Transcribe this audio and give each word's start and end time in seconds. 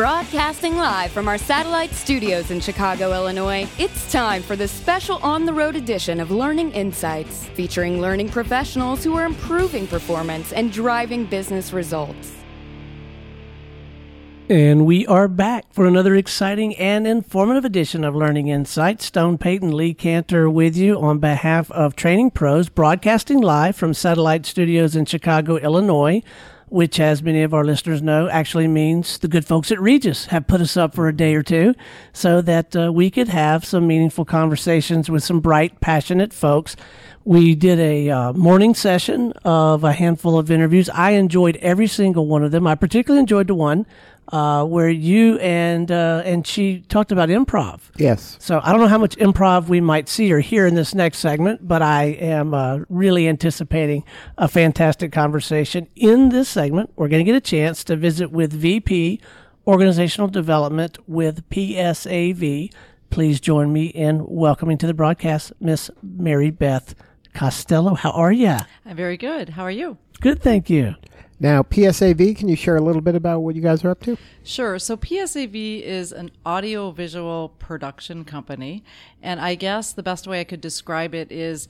Broadcasting 0.00 0.78
live 0.78 1.12
from 1.12 1.28
our 1.28 1.36
satellite 1.36 1.92
studios 1.92 2.50
in 2.50 2.58
Chicago, 2.60 3.12
Illinois, 3.12 3.68
it's 3.78 4.10
time 4.10 4.42
for 4.42 4.56
the 4.56 4.66
special 4.66 5.18
on 5.18 5.44
the 5.44 5.52
road 5.52 5.76
edition 5.76 6.20
of 6.20 6.30
Learning 6.30 6.72
Insights, 6.72 7.44
featuring 7.48 8.00
learning 8.00 8.30
professionals 8.30 9.04
who 9.04 9.14
are 9.14 9.26
improving 9.26 9.86
performance 9.86 10.54
and 10.54 10.72
driving 10.72 11.26
business 11.26 11.74
results. 11.74 12.32
And 14.48 14.86
we 14.86 15.06
are 15.06 15.28
back 15.28 15.66
for 15.70 15.86
another 15.86 16.16
exciting 16.16 16.74
and 16.76 17.06
informative 17.06 17.66
edition 17.66 18.02
of 18.02 18.16
Learning 18.16 18.48
Insights. 18.48 19.04
Stone 19.04 19.36
Payton 19.36 19.76
Lee 19.76 19.92
Kantor 19.92 20.48
with 20.48 20.78
you 20.78 20.98
on 20.98 21.18
behalf 21.18 21.70
of 21.72 21.94
Training 21.94 22.30
Pros, 22.30 22.70
broadcasting 22.70 23.42
live 23.42 23.76
from 23.76 23.92
Satellite 23.92 24.46
Studios 24.46 24.96
in 24.96 25.04
Chicago, 25.04 25.56
Illinois 25.58 26.22
which, 26.70 27.00
as 27.00 27.22
many 27.22 27.42
of 27.42 27.52
our 27.52 27.64
listeners 27.64 28.00
know, 28.00 28.28
actually 28.28 28.68
means 28.68 29.18
the 29.18 29.28
good 29.28 29.44
folks 29.44 29.70
at 29.70 29.80
Regus 29.80 30.26
have 30.26 30.46
put 30.46 30.60
us 30.60 30.76
up 30.76 30.94
for 30.94 31.08
a 31.08 31.16
day 31.16 31.34
or 31.34 31.42
two 31.42 31.74
so 32.12 32.40
that 32.40 32.76
uh, 32.76 32.92
we 32.92 33.10
could 33.10 33.28
have 33.28 33.64
some 33.64 33.86
meaningful 33.86 34.24
conversations 34.24 35.10
with 35.10 35.24
some 35.24 35.40
bright, 35.40 35.80
passionate 35.80 36.32
folks. 36.32 36.76
We 37.24 37.54
did 37.54 37.78
a 37.78 38.08
uh, 38.08 38.32
morning 38.32 38.74
session 38.74 39.32
of 39.44 39.84
a 39.84 39.92
handful 39.92 40.38
of 40.38 40.50
interviews. 40.50 40.88
I 40.88 41.10
enjoyed 41.12 41.56
every 41.56 41.86
single 41.86 42.26
one 42.26 42.42
of 42.42 42.50
them. 42.50 42.66
I 42.66 42.74
particularly 42.74 43.20
enjoyed 43.20 43.46
the 43.46 43.54
one 43.54 43.86
uh, 44.28 44.64
where 44.64 44.88
you 44.88 45.38
and 45.38 45.90
uh, 45.92 46.22
and 46.24 46.46
she 46.46 46.80
talked 46.88 47.12
about 47.12 47.28
improv. 47.28 47.80
Yes. 47.96 48.38
So 48.40 48.60
I 48.62 48.72
don't 48.72 48.80
know 48.80 48.88
how 48.88 48.98
much 48.98 49.16
improv 49.16 49.68
we 49.68 49.82
might 49.82 50.08
see 50.08 50.32
or 50.32 50.40
hear 50.40 50.66
in 50.66 50.76
this 50.76 50.94
next 50.94 51.18
segment, 51.18 51.68
but 51.68 51.82
I 51.82 52.04
am 52.04 52.54
uh, 52.54 52.80
really 52.88 53.28
anticipating 53.28 54.02
a 54.38 54.48
fantastic 54.48 55.12
conversation 55.12 55.88
in 55.96 56.30
this 56.30 56.48
segment. 56.48 56.90
We're 56.96 57.08
going 57.08 57.24
to 57.24 57.30
get 57.30 57.36
a 57.36 57.40
chance 57.40 57.84
to 57.84 57.96
visit 57.96 58.30
with 58.30 58.52
VP 58.52 59.20
Organizational 59.66 60.28
Development 60.28 60.96
with 61.06 61.46
PSAV. 61.50 62.72
Please 63.10 63.40
join 63.40 63.72
me 63.72 63.86
in 63.86 64.24
welcoming 64.26 64.78
to 64.78 64.86
the 64.86 64.94
broadcast 64.94 65.52
Miss 65.60 65.90
Mary 66.02 66.50
Beth 66.50 66.94
Costello. 67.34 67.94
How 67.94 68.10
are 68.10 68.32
you? 68.32 68.56
I'm 68.86 68.96
very 68.96 69.16
good. 69.16 69.50
How 69.50 69.62
are 69.62 69.70
you? 69.70 69.98
Good, 70.20 70.42
thank 70.42 70.68
you. 70.68 70.96
Now, 71.42 71.62
PSAV, 71.62 72.36
can 72.36 72.48
you 72.48 72.56
share 72.56 72.76
a 72.76 72.82
little 72.82 73.00
bit 73.00 73.14
about 73.14 73.40
what 73.40 73.54
you 73.54 73.62
guys 73.62 73.82
are 73.82 73.90
up 73.90 74.00
to? 74.02 74.18
Sure. 74.44 74.78
So, 74.78 74.96
PSAV 74.98 75.80
is 75.80 76.12
an 76.12 76.30
audio 76.44 76.90
visual 76.90 77.48
production 77.58 78.26
company. 78.26 78.84
And 79.22 79.40
I 79.40 79.54
guess 79.54 79.92
the 79.92 80.02
best 80.02 80.26
way 80.26 80.40
I 80.40 80.44
could 80.44 80.60
describe 80.60 81.14
it 81.14 81.32
is 81.32 81.66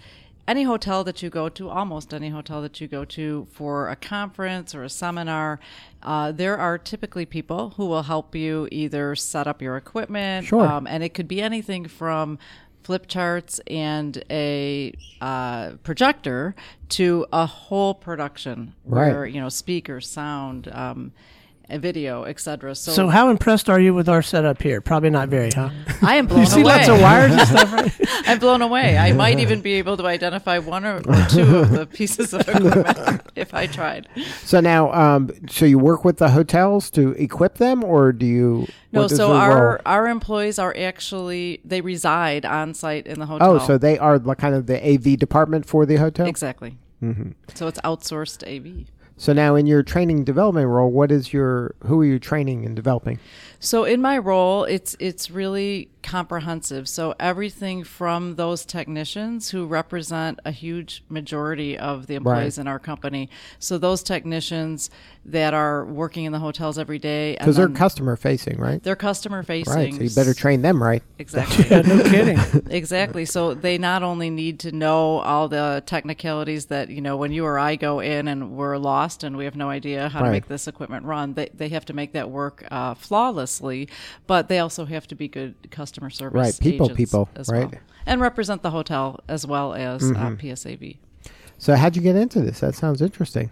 any 0.48 0.64
hotel 0.64 1.04
that 1.04 1.22
you 1.22 1.30
go 1.30 1.48
to, 1.48 1.70
almost 1.70 2.12
any 2.12 2.30
hotel 2.30 2.60
that 2.62 2.80
you 2.80 2.88
go 2.88 3.04
to 3.04 3.46
for 3.52 3.88
a 3.88 3.94
conference 3.94 4.74
or 4.74 4.82
a 4.82 4.88
seminar, 4.88 5.60
uh, 6.02 6.32
there 6.32 6.58
are 6.58 6.76
typically 6.76 7.24
people 7.24 7.70
who 7.76 7.86
will 7.86 8.02
help 8.02 8.34
you 8.34 8.66
either 8.72 9.14
set 9.14 9.46
up 9.46 9.62
your 9.62 9.76
equipment. 9.76 10.46
Sure. 10.46 10.66
Um, 10.66 10.88
and 10.88 11.04
it 11.04 11.10
could 11.14 11.28
be 11.28 11.40
anything 11.40 11.86
from 11.86 12.40
flip 12.82 13.06
charts 13.06 13.60
and 13.66 14.22
a 14.30 14.92
uh, 15.20 15.72
projector 15.82 16.54
to 16.90 17.26
a 17.32 17.46
whole 17.46 17.94
production 17.94 18.74
Right. 18.84 19.12
where 19.12 19.26
you 19.26 19.40
know 19.40 19.48
speakers 19.48 20.08
sound 20.08 20.68
um, 20.72 21.12
video 21.78 22.24
etc 22.24 22.74
so, 22.74 22.92
So, 22.92 23.08
how 23.08 23.30
impressed 23.30 23.68
are 23.70 23.78
you 23.80 23.94
with 23.94 24.08
our 24.08 24.22
setup 24.22 24.60
here? 24.62 24.80
Probably 24.80 25.10
not 25.10 25.28
very, 25.28 25.50
huh? 25.50 25.70
i 26.02 26.16
am 26.16 26.26
blown 26.26 26.40
You 26.40 26.46
see 26.46 26.60
away 26.62 26.72
lots 26.76 26.88
of 26.88 27.00
wires 27.00 27.32
and 27.32 27.48
stuff, 27.48 27.72
right? 27.72 27.92
i'm 28.28 28.38
blown 28.38 28.62
away 28.62 28.96
i 28.98 29.12
might 29.12 29.38
even 29.38 29.60
be 29.60 29.74
able 29.74 29.96
to 29.96 30.06
identify 30.06 30.58
one 30.58 30.84
or, 30.84 30.96
or 31.06 31.26
two 31.28 31.56
of 31.58 31.70
the 31.70 31.86
pieces 31.98 32.32
of 32.34 32.40
equipment 32.48 33.22
if 33.36 33.54
i 33.54 33.66
tried 33.66 34.08
So 34.44 34.60
now, 34.60 34.92
um, 34.92 35.30
so 35.48 35.64
you 35.64 35.78
work 35.78 36.04
with 36.04 36.18
the 36.18 36.30
hotels 36.30 36.90
to 36.90 37.12
equip 37.12 37.54
them, 37.58 37.84
or 37.84 38.12
do 38.12 38.26
you? 38.26 38.66
no 38.92 39.06
so 39.06 39.32
our 39.32 39.66
role? 39.70 39.78
our 39.86 40.08
employees 40.08 40.58
are 40.58 40.74
actually 40.76 41.60
they 41.64 41.80
reside 41.80 42.44
on 42.44 42.74
site 42.74 43.06
in 43.06 43.18
the 43.20 43.26
hotel 43.26 43.52
Oh, 43.52 43.58
so 43.58 43.78
they 43.78 43.98
are 43.98 44.18
like 44.18 44.38
kind 44.38 44.54
of 44.54 44.66
the 44.66 44.78
AV 44.84 45.16
department 45.18 45.64
for 45.66 45.86
the 45.86 45.96
hotel. 45.96 46.26
exactly 46.26 46.78
Mm-hmm. 47.02 47.30
so 47.54 47.66
it's 47.66 47.80
outsourced 47.80 48.42
av 48.44 48.66
So 49.20 49.34
now, 49.34 49.54
in 49.54 49.66
your 49.66 49.82
training 49.82 50.24
development 50.24 50.68
role, 50.68 50.90
what 50.90 51.12
is 51.12 51.30
your? 51.30 51.74
Who 51.84 52.00
are 52.00 52.04
you 52.06 52.18
training 52.18 52.64
and 52.64 52.74
developing? 52.74 53.18
So 53.58 53.84
in 53.84 54.00
my 54.00 54.16
role, 54.16 54.64
it's 54.64 54.96
it's 54.98 55.30
really 55.30 55.90
comprehensive. 56.02 56.88
So 56.88 57.14
everything 57.20 57.84
from 57.84 58.36
those 58.36 58.64
technicians 58.64 59.50
who 59.50 59.66
represent 59.66 60.40
a 60.46 60.50
huge 60.50 61.04
majority 61.10 61.76
of 61.76 62.06
the 62.06 62.14
employees 62.14 62.56
in 62.56 62.66
our 62.66 62.78
company. 62.78 63.28
So 63.58 63.76
those 63.76 64.02
technicians 64.02 64.88
that 65.26 65.52
are 65.52 65.84
working 65.84 66.24
in 66.24 66.32
the 66.32 66.38
hotels 66.38 66.78
every 66.78 66.98
day, 66.98 67.36
Because 67.38 67.56
they're 67.56 67.68
customer 67.68 68.16
facing, 68.16 68.58
right? 68.58 68.82
they're 68.82 68.96
customer 68.96 69.42
facing. 69.42 69.74
Right. 69.74 69.94
So 69.94 70.00
you 70.00 70.10
better 70.10 70.32
train 70.32 70.62
them 70.62 70.82
right. 70.82 71.02
Exactly. 71.18 71.66
Yeah, 71.68 71.82
no 71.82 72.02
kidding. 72.02 72.38
exactly. 72.70 73.26
So 73.26 73.52
they 73.52 73.76
not 73.76 74.02
only 74.02 74.30
need 74.30 74.60
to 74.60 74.72
know 74.72 75.18
all 75.18 75.48
the 75.48 75.82
technicalities 75.84 76.66
that, 76.66 76.88
you 76.88 77.02
know, 77.02 77.18
when 77.18 77.32
you 77.32 77.44
or 77.44 77.58
I 77.58 77.76
go 77.76 78.00
in 78.00 78.26
and 78.26 78.52
we're 78.52 78.78
lost 78.78 79.09
and 79.24 79.36
we 79.36 79.44
have 79.44 79.56
no 79.56 79.68
idea 79.70 80.08
how 80.08 80.20
Right. 80.20 80.26
to 80.26 80.32
make 80.32 80.48
this 80.48 80.66
equipment 80.68 81.04
run, 81.04 81.34
they, 81.34 81.48
they 81.54 81.68
have 81.70 81.84
to 81.86 81.92
make 81.92 82.12
that 82.12 82.30
work 82.30 82.64
uh, 82.70 82.94
flawlessly, 82.94 83.88
but 84.26 84.48
they 84.48 84.58
also 84.58 84.84
have 84.86 85.06
to 85.08 85.14
be 85.14 85.28
good 85.28 85.54
customer 85.70 86.10
service 86.10 86.34
Right. 86.34 86.58
People, 86.60 86.90
people, 86.90 87.28
as 87.36 87.48
right. 87.48 87.62
Mm-hmm. 87.66 87.72
well. 87.72 87.80
And 88.06 88.20
represent 88.20 88.62
the 88.62 88.70
hotel 88.70 89.20
as 89.28 89.46
well 89.46 89.74
as 89.74 90.02
uh, 90.02 90.14
PSAV. 90.40 90.96
So 91.58 91.76
how'd 91.76 91.94
you 91.96 92.02
get 92.02 92.16
into 92.16 92.40
this? 92.40 92.60
That 92.60 92.74
sounds 92.74 93.02
interesting. 93.02 93.50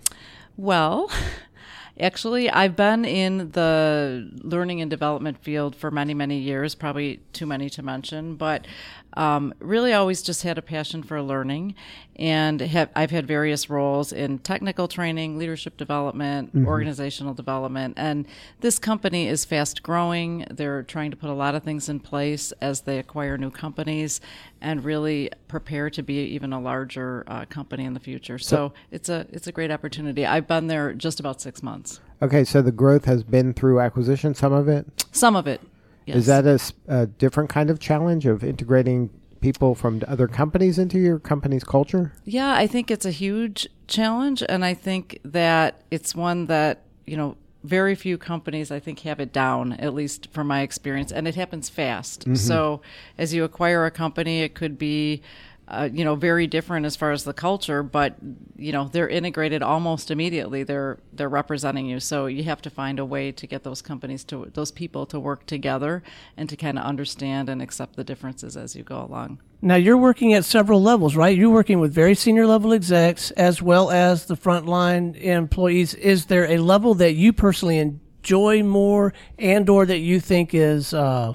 Well, 0.56 1.10
actually, 2.00 2.48
I've 2.50 2.74
been 2.74 3.04
in 3.04 3.50
the 3.52 4.30
learning 4.42 4.80
and 4.80 4.90
development 4.90 5.38
field 5.42 5.76
for 5.76 5.90
many, 5.90 6.14
many 6.14 6.38
years, 6.38 6.74
probably 6.74 7.20
too 7.32 7.46
many 7.46 7.68
to 7.70 7.82
mention, 7.82 8.36
but 8.36 8.66
um, 9.14 9.54
really 9.58 9.92
always 9.92 10.22
just 10.22 10.42
had 10.42 10.58
a 10.58 10.62
passion 10.62 11.02
for 11.02 11.20
learning. 11.22 11.74
And 12.16 12.60
have, 12.60 12.90
I've 12.96 13.12
had 13.12 13.28
various 13.28 13.70
roles 13.70 14.12
in 14.12 14.38
technical 14.40 14.88
training, 14.88 15.38
leadership 15.38 15.76
development, 15.76 16.50
organizational 16.66 17.32
development. 17.32 17.94
And 17.96 18.26
this 18.60 18.80
company 18.80 19.28
is 19.28 19.44
fast 19.44 19.84
growing. 19.84 20.44
They're 20.50 20.82
trying 20.82 21.12
to 21.12 21.16
put 21.16 21.30
a 21.30 21.34
lot 21.34 21.54
of 21.54 21.62
things 21.62 21.88
in 21.88 22.00
place 22.00 22.52
as 22.60 22.80
they 22.80 22.98
acquire 22.98 23.38
new 23.38 23.52
companies 23.52 24.20
and 24.60 24.84
really 24.84 25.30
prepare 25.46 25.90
to 25.90 26.02
be 26.02 26.24
even 26.24 26.52
a 26.52 26.60
larger 26.60 27.22
uh, 27.28 27.44
company 27.44 27.84
in 27.84 27.94
the 27.94 28.00
future. 28.00 28.38
So, 28.38 28.72
it's 28.90 29.08
a 29.08 29.26
it's 29.30 29.46
a 29.46 29.52
great 29.52 29.70
opportunity. 29.70 30.26
I've 30.26 30.48
been 30.48 30.66
there 30.66 30.92
just 30.92 31.20
about 31.20 31.40
six 31.40 31.62
months. 31.62 32.00
Okay, 32.20 32.42
so 32.42 32.62
the 32.62 32.72
growth 32.72 33.04
has 33.04 33.22
been 33.22 33.54
through 33.54 33.80
acquisition. 33.80 34.34
Some 34.34 34.52
of 34.52 34.68
it 34.68 34.86
Some 35.12 35.36
of 35.36 35.46
it. 35.46 35.60
Yes. 36.08 36.16
is 36.16 36.26
that 36.26 36.72
a 36.88 37.06
different 37.06 37.50
kind 37.50 37.70
of 37.70 37.78
challenge 37.78 38.26
of 38.26 38.42
integrating 38.42 39.10
people 39.40 39.74
from 39.74 40.02
other 40.08 40.26
companies 40.26 40.78
into 40.78 40.98
your 40.98 41.18
company's 41.18 41.64
culture. 41.64 42.12
Yeah, 42.24 42.54
I 42.54 42.66
think 42.66 42.90
it's 42.90 43.04
a 43.04 43.10
huge 43.10 43.68
challenge, 43.86 44.42
and 44.48 44.64
I 44.64 44.74
think 44.74 45.20
that 45.24 45.82
it's 45.90 46.14
one 46.14 46.46
that 46.46 46.82
you 47.06 47.16
know 47.16 47.36
very 47.64 47.94
few 47.94 48.16
companies 48.18 48.70
I 48.70 48.80
think 48.80 49.00
have 49.00 49.20
it 49.20 49.32
down, 49.32 49.74
at 49.74 49.94
least 49.94 50.28
from 50.32 50.46
my 50.46 50.62
experience, 50.62 51.12
and 51.12 51.28
it 51.28 51.34
happens 51.34 51.68
fast. 51.68 52.22
Mm-hmm. 52.22 52.34
So 52.34 52.80
as 53.16 53.34
you 53.34 53.44
acquire 53.44 53.84
a 53.84 53.90
company, 53.90 54.42
it 54.42 54.54
could 54.54 54.78
be. 54.78 55.22
Uh, 55.70 55.86
you 55.92 56.02
know, 56.02 56.14
very 56.14 56.46
different 56.46 56.86
as 56.86 56.96
far 56.96 57.12
as 57.12 57.24
the 57.24 57.34
culture, 57.34 57.82
but 57.82 58.16
you 58.56 58.72
know 58.72 58.88
they're 58.88 59.08
integrated 59.08 59.62
almost 59.62 60.10
immediately. 60.10 60.62
They're 60.62 60.98
they're 61.12 61.28
representing 61.28 61.84
you, 61.84 62.00
so 62.00 62.24
you 62.24 62.44
have 62.44 62.62
to 62.62 62.70
find 62.70 62.98
a 62.98 63.04
way 63.04 63.32
to 63.32 63.46
get 63.46 63.64
those 63.64 63.82
companies 63.82 64.24
to 64.24 64.50
those 64.54 64.70
people 64.70 65.04
to 65.06 65.20
work 65.20 65.44
together 65.44 66.02
and 66.38 66.48
to 66.48 66.56
kind 66.56 66.78
of 66.78 66.84
understand 66.86 67.50
and 67.50 67.60
accept 67.60 67.96
the 67.96 68.04
differences 68.04 68.56
as 68.56 68.74
you 68.74 68.82
go 68.82 69.02
along. 69.02 69.40
Now 69.60 69.74
you're 69.74 69.98
working 69.98 70.32
at 70.32 70.46
several 70.46 70.80
levels, 70.80 71.16
right? 71.16 71.36
You're 71.36 71.50
working 71.50 71.80
with 71.80 71.92
very 71.92 72.14
senior 72.14 72.46
level 72.46 72.72
execs 72.72 73.30
as 73.32 73.60
well 73.60 73.90
as 73.90 74.24
the 74.24 74.36
frontline 74.36 75.20
employees. 75.20 75.92
Is 75.92 76.26
there 76.26 76.50
a 76.50 76.56
level 76.56 76.94
that 76.94 77.12
you 77.12 77.34
personally 77.34 77.76
enjoy 77.76 78.62
more, 78.62 79.12
and 79.38 79.68
or 79.68 79.84
that 79.84 79.98
you 79.98 80.18
think 80.18 80.54
is 80.54 80.94
uh, 80.94 81.34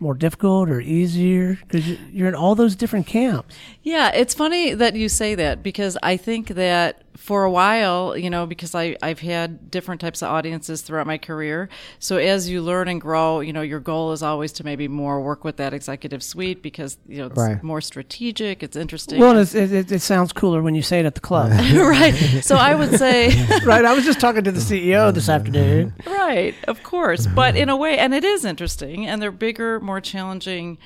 more 0.00 0.14
difficult 0.14 0.68
or 0.68 0.80
easier? 0.80 1.58
Because 1.62 1.88
you're 2.12 2.28
in 2.28 2.34
all 2.34 2.54
those 2.54 2.76
different 2.76 3.06
camps. 3.06 3.54
Yeah, 3.82 4.10
it's 4.10 4.34
funny 4.34 4.74
that 4.74 4.94
you 4.94 5.08
say 5.08 5.34
that 5.34 5.62
because 5.62 5.96
I 6.02 6.16
think 6.16 6.48
that 6.48 7.03
for 7.16 7.44
a 7.44 7.50
while, 7.50 8.16
you 8.16 8.28
know, 8.28 8.44
because 8.44 8.74
I, 8.74 8.96
I've 9.00 9.20
had 9.20 9.70
different 9.70 10.00
types 10.00 10.20
of 10.20 10.30
audiences 10.30 10.82
throughout 10.82 11.06
my 11.06 11.16
career. 11.16 11.68
So 12.00 12.16
as 12.16 12.50
you 12.50 12.60
learn 12.60 12.88
and 12.88 13.00
grow, 13.00 13.38
you 13.40 13.52
know, 13.52 13.62
your 13.62 13.78
goal 13.80 14.10
is 14.12 14.22
always 14.22 14.50
to 14.54 14.64
maybe 14.64 14.88
more 14.88 15.20
work 15.20 15.44
with 15.44 15.56
that 15.58 15.72
executive 15.72 16.22
suite 16.24 16.60
because, 16.60 16.98
you 17.06 17.18
know, 17.18 17.26
it's 17.26 17.36
Right. 17.38 17.62
more 17.62 17.80
strategic, 17.80 18.62
it's 18.64 18.76
interesting. 18.76 19.20
Well, 19.20 19.38
it's, 19.38 19.54
it, 19.54 19.72
it, 19.72 19.92
it 19.92 20.00
sounds 20.02 20.32
cooler 20.32 20.60
when 20.60 20.74
you 20.74 20.82
say 20.82 20.98
it 21.00 21.06
at 21.06 21.14
the 21.14 21.20
club, 21.20 21.50
right. 21.74 22.12
So 22.42 22.56
I 22.56 22.74
would 22.74 22.98
say, 22.98 23.28
right? 23.64 23.84
I 23.84 23.94
was 23.94 24.04
just 24.04 24.18
talking 24.20 24.42
to 24.44 24.52
the 24.52 24.60
CEO 24.60 25.14
this 25.14 25.28
afternoon. 25.28 25.94
right, 26.06 26.54
of 26.66 26.82
course, 26.82 27.26
but 27.28 27.54
in 27.56 27.68
a 27.68 27.76
way, 27.76 27.96
and 27.96 28.12
it 28.12 28.24
is 28.24 28.44
interesting, 28.44 29.06
and 29.06 29.22
they're 29.22 29.30
bigger, 29.30 29.78
more 29.80 30.00
challenging 30.00 30.78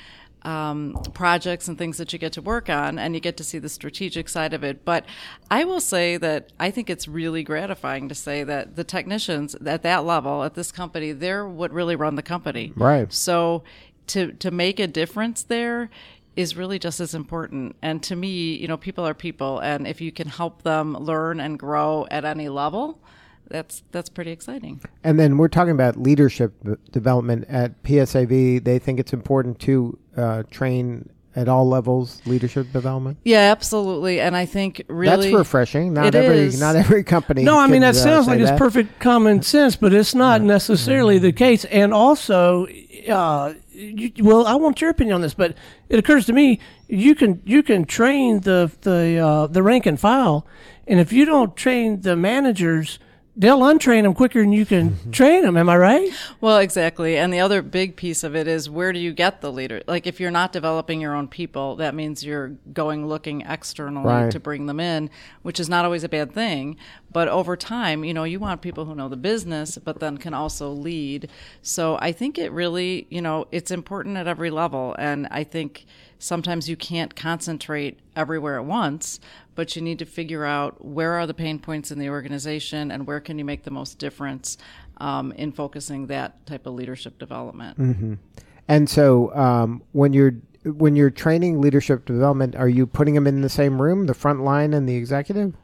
um, 0.42 0.94
projects 1.14 1.68
and 1.68 1.76
things 1.76 1.98
that 1.98 2.12
you 2.12 2.18
get 2.18 2.32
to 2.34 2.42
work 2.42 2.68
on, 2.70 2.98
and 2.98 3.14
you 3.14 3.20
get 3.20 3.36
to 3.38 3.44
see 3.44 3.58
the 3.58 3.68
strategic 3.68 4.28
side 4.28 4.52
of 4.54 4.62
it. 4.64 4.84
But 4.84 5.04
I 5.50 5.64
will 5.64 5.80
say 5.80 6.16
that 6.16 6.52
I 6.58 6.70
think 6.70 6.88
it's 6.90 7.08
really 7.08 7.42
gratifying 7.42 8.08
to 8.08 8.14
say 8.14 8.44
that 8.44 8.76
the 8.76 8.84
technicians 8.84 9.54
at 9.54 9.82
that 9.82 10.04
level 10.04 10.44
at 10.44 10.54
this 10.54 10.72
company, 10.72 11.12
they're 11.12 11.46
what 11.46 11.72
really 11.72 11.96
run 11.96 12.14
the 12.14 12.22
company. 12.22 12.72
Right. 12.76 13.12
So 13.12 13.64
to 14.08 14.32
to 14.32 14.50
make 14.50 14.80
a 14.80 14.86
difference 14.86 15.42
there 15.42 15.90
is 16.36 16.56
really 16.56 16.78
just 16.78 17.00
as 17.00 17.14
important. 17.14 17.74
And 17.82 18.00
to 18.04 18.14
me, 18.14 18.54
you 18.54 18.68
know, 18.68 18.76
people 18.76 19.04
are 19.04 19.14
people, 19.14 19.58
and 19.58 19.88
if 19.88 20.00
you 20.00 20.12
can 20.12 20.28
help 20.28 20.62
them 20.62 20.94
learn 20.94 21.40
and 21.40 21.58
grow 21.58 22.06
at 22.12 22.24
any 22.24 22.48
level, 22.48 23.00
that's 23.48 23.82
that's 23.90 24.08
pretty 24.08 24.30
exciting. 24.30 24.80
And 25.02 25.18
then 25.18 25.36
we're 25.36 25.48
talking 25.48 25.72
about 25.72 25.96
leadership 25.96 26.54
development 26.92 27.46
at 27.48 27.82
PSAV. 27.82 28.62
They 28.62 28.78
think 28.78 29.00
it's 29.00 29.12
important 29.12 29.58
to 29.60 29.98
uh, 30.18 30.42
train 30.50 31.08
at 31.36 31.48
all 31.48 31.68
levels 31.68 32.20
leadership 32.26 32.72
development. 32.72 33.16
Yeah, 33.24 33.52
absolutely. 33.52 34.20
And 34.20 34.36
I 34.36 34.44
think 34.44 34.82
really 34.88 35.30
that's 35.30 35.38
refreshing. 35.38 35.94
Not 35.94 36.06
it 36.06 36.14
every 36.16 36.38
is. 36.38 36.60
not 36.60 36.74
every 36.74 37.04
company. 37.04 37.44
No, 37.44 37.58
I 37.58 37.66
mean 37.66 37.74
can, 37.74 37.80
that 37.82 37.90
uh, 37.90 38.02
sounds 38.02 38.26
say 38.26 38.32
like 38.32 38.40
that. 38.40 38.54
it's 38.54 38.58
perfect 38.58 38.98
common 38.98 39.42
sense, 39.42 39.76
but 39.76 39.92
it's 39.92 40.14
not 40.14 40.42
necessarily 40.42 41.18
the 41.18 41.32
case. 41.32 41.64
And 41.66 41.94
also, 41.94 42.66
uh, 43.08 43.54
you, 43.70 44.10
well, 44.20 44.46
I 44.46 44.56
want 44.56 44.80
your 44.80 44.90
opinion 44.90 45.14
on 45.14 45.20
this, 45.20 45.34
but 45.34 45.54
it 45.88 45.98
occurs 45.98 46.26
to 46.26 46.32
me 46.32 46.58
you 46.88 47.14
can 47.14 47.40
you 47.44 47.62
can 47.62 47.84
train 47.84 48.40
the 48.40 48.72
the 48.80 49.18
uh, 49.18 49.46
the 49.46 49.62
rank 49.62 49.86
and 49.86 50.00
file, 50.00 50.44
and 50.88 50.98
if 50.98 51.12
you 51.12 51.24
don't 51.24 51.54
train 51.56 52.00
the 52.00 52.16
managers, 52.16 52.98
they'll 53.38 53.60
untrain 53.60 54.02
them 54.02 54.14
quicker 54.14 54.40
than 54.40 54.52
you 54.52 54.66
can 54.66 54.90
mm-hmm. 54.90 55.10
train 55.12 55.42
them. 55.42 55.56
Am 55.56 55.68
I 55.68 55.76
right? 55.76 56.10
Well, 56.40 56.58
exactly. 56.58 57.16
And 57.16 57.32
the 57.32 57.38
other 57.38 57.62
big 57.62 57.94
piece 57.94 58.24
of 58.24 58.34
it 58.34 58.48
is 58.48 58.68
where 58.68 58.92
do 58.92 58.98
you 58.98 59.12
get 59.12 59.40
the 59.40 59.52
leader? 59.52 59.80
Like 59.86 60.06
if 60.06 60.18
you're 60.18 60.32
not 60.32 60.52
developing 60.52 61.00
your 61.00 61.14
own 61.14 61.28
people, 61.28 61.76
that 61.76 61.94
means 61.94 62.24
you're 62.24 62.48
going 62.72 63.06
looking 63.06 63.42
externally 63.42 64.08
Right. 64.08 64.30
to 64.30 64.40
bring 64.40 64.66
them 64.66 64.80
in, 64.80 65.08
which 65.42 65.60
is 65.60 65.68
not 65.68 65.84
always 65.84 66.02
a 66.02 66.08
bad 66.08 66.32
thing. 66.32 66.76
But 67.12 67.28
over 67.28 67.56
time, 67.56 68.04
you 68.04 68.12
know, 68.12 68.24
you 68.24 68.40
want 68.40 68.60
people 68.60 68.84
who 68.84 68.94
know 68.94 69.08
the 69.08 69.16
business, 69.16 69.78
but 69.78 70.00
then 70.00 70.18
can 70.18 70.34
also 70.34 70.70
lead. 70.70 71.30
So 71.62 71.96
I 72.00 72.12
think 72.12 72.38
it 72.38 72.50
really, 72.52 73.06
you 73.08 73.22
know, 73.22 73.46
it's 73.52 73.70
important 73.70 74.16
at 74.16 74.26
every 74.26 74.50
level. 74.50 74.94
And 74.98 75.28
I 75.30 75.44
think 75.44 75.86
sometimes 76.18 76.68
you 76.68 76.76
can't 76.76 77.14
concentrate 77.14 78.00
everywhere 78.16 78.58
at 78.58 78.64
once, 78.64 79.20
but 79.58 79.74
you 79.74 79.82
need 79.82 79.98
to 79.98 80.04
figure 80.04 80.44
out 80.44 80.84
where 80.84 81.14
are 81.14 81.26
the 81.26 81.34
pain 81.34 81.58
points 81.58 81.90
in 81.90 81.98
the 81.98 82.08
organization 82.08 82.92
and 82.92 83.08
where 83.08 83.18
can 83.18 83.40
you 83.40 83.44
make 83.44 83.64
the 83.64 83.72
most 83.72 83.98
difference 83.98 84.56
um, 84.98 85.32
in 85.32 85.50
focusing 85.50 86.06
that 86.06 86.46
type 86.46 86.64
of 86.64 86.74
leadership 86.74 87.18
development. 87.18 87.76
And 88.68 88.88
so, 88.88 89.34
um, 89.34 89.82
when 89.90 90.12
you're 90.12 90.36
when 90.64 90.94
you're 90.94 91.10
training 91.10 91.60
leadership 91.60 92.04
development, 92.04 92.54
are 92.54 92.68
you 92.68 92.86
putting 92.86 93.14
them 93.14 93.26
in 93.26 93.40
the 93.40 93.48
same 93.48 93.82
room, 93.82 94.06
the 94.06 94.14
front 94.14 94.44
line 94.44 94.72
and 94.72 94.88
the 94.88 94.94
executive, 94.94 95.54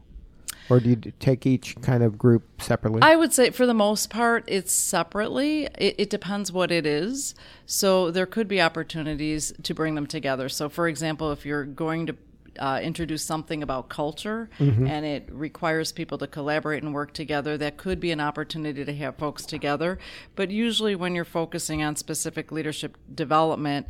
or 0.68 0.80
do 0.80 0.90
you 0.90 0.96
take 1.20 1.46
each 1.46 1.80
kind 1.80 2.02
of 2.02 2.18
group 2.18 2.60
separately? 2.60 3.00
I 3.00 3.14
would 3.14 3.32
say 3.32 3.50
for 3.50 3.64
the 3.64 3.74
most 3.74 4.10
part, 4.10 4.42
it's 4.48 4.72
separately. 4.72 5.66
It, 5.78 5.94
it 5.98 6.10
depends 6.10 6.50
what 6.50 6.72
it 6.72 6.84
is. 6.84 7.36
So 7.64 8.10
there 8.10 8.26
could 8.26 8.48
be 8.48 8.60
opportunities 8.60 9.52
to 9.62 9.72
bring 9.72 9.94
them 9.94 10.08
together. 10.08 10.48
So, 10.48 10.68
for 10.68 10.88
example, 10.88 11.30
if 11.30 11.46
you're 11.46 11.64
going 11.64 12.06
to 12.06 12.16
uh, 12.58 12.80
introduce 12.82 13.22
something 13.22 13.62
about 13.62 13.88
culture 13.88 14.48
and 14.86 15.04
it 15.04 15.28
requires 15.30 15.92
people 15.92 16.18
to 16.18 16.26
collaborate 16.26 16.82
and 16.82 16.94
work 16.94 17.12
together, 17.12 17.56
that 17.58 17.76
could 17.76 18.00
be 18.00 18.10
an 18.10 18.20
opportunity 18.20 18.84
to 18.84 18.94
have 18.94 19.16
folks 19.16 19.44
together. 19.44 19.98
But 20.34 20.50
usually, 20.50 20.94
when 20.94 21.14
you're 21.14 21.24
focusing 21.24 21.82
on 21.82 21.96
specific 21.96 22.52
leadership 22.52 22.96
development, 23.14 23.86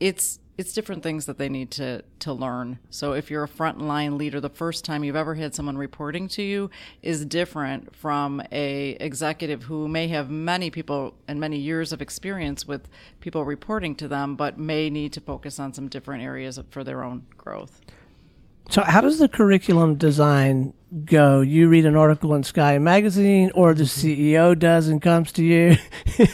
it's 0.00 0.38
it's 0.58 0.72
different 0.72 1.04
things 1.04 1.26
that 1.26 1.38
they 1.38 1.48
need 1.48 1.70
to 1.70 2.02
to 2.18 2.32
learn. 2.32 2.80
So 2.90 3.12
if 3.12 3.30
you're 3.30 3.44
a 3.44 3.48
frontline 3.48 4.18
leader, 4.18 4.40
the 4.40 4.48
first 4.48 4.84
time 4.84 5.04
you've 5.04 5.14
ever 5.14 5.36
had 5.36 5.54
someone 5.54 5.78
reporting 5.78 6.26
to 6.30 6.42
you 6.42 6.68
is 7.00 7.24
different 7.24 7.94
from 7.94 8.42
a 8.50 8.90
executive 8.98 9.62
who 9.62 9.86
may 9.86 10.08
have 10.08 10.28
many 10.30 10.68
people 10.70 11.14
and 11.28 11.38
many 11.38 11.58
years 11.58 11.92
of 11.92 12.02
experience 12.02 12.66
with 12.66 12.88
people 13.20 13.44
reporting 13.44 13.94
to 13.94 14.08
them, 14.08 14.34
but 14.34 14.58
may 14.58 14.90
need 14.90 15.12
to 15.12 15.20
focus 15.20 15.60
on 15.60 15.72
some 15.72 15.86
different 15.86 16.24
areas 16.24 16.58
for 16.70 16.82
their 16.82 17.04
own 17.04 17.24
growth. 17.36 17.80
So, 18.70 18.82
how 18.82 19.00
does 19.00 19.18
the 19.18 19.28
curriculum 19.28 19.94
design 19.94 20.74
go? 21.06 21.40
You 21.40 21.68
read 21.68 21.86
an 21.86 21.96
article 21.96 22.34
in 22.34 22.42
Sky 22.42 22.76
Magazine, 22.78 23.50
or 23.54 23.72
the 23.72 23.84
CEO 23.84 24.58
does 24.58 24.88
and 24.88 25.00
comes 25.00 25.32
to 25.32 25.42
you 25.44 25.76
and 26.18 26.28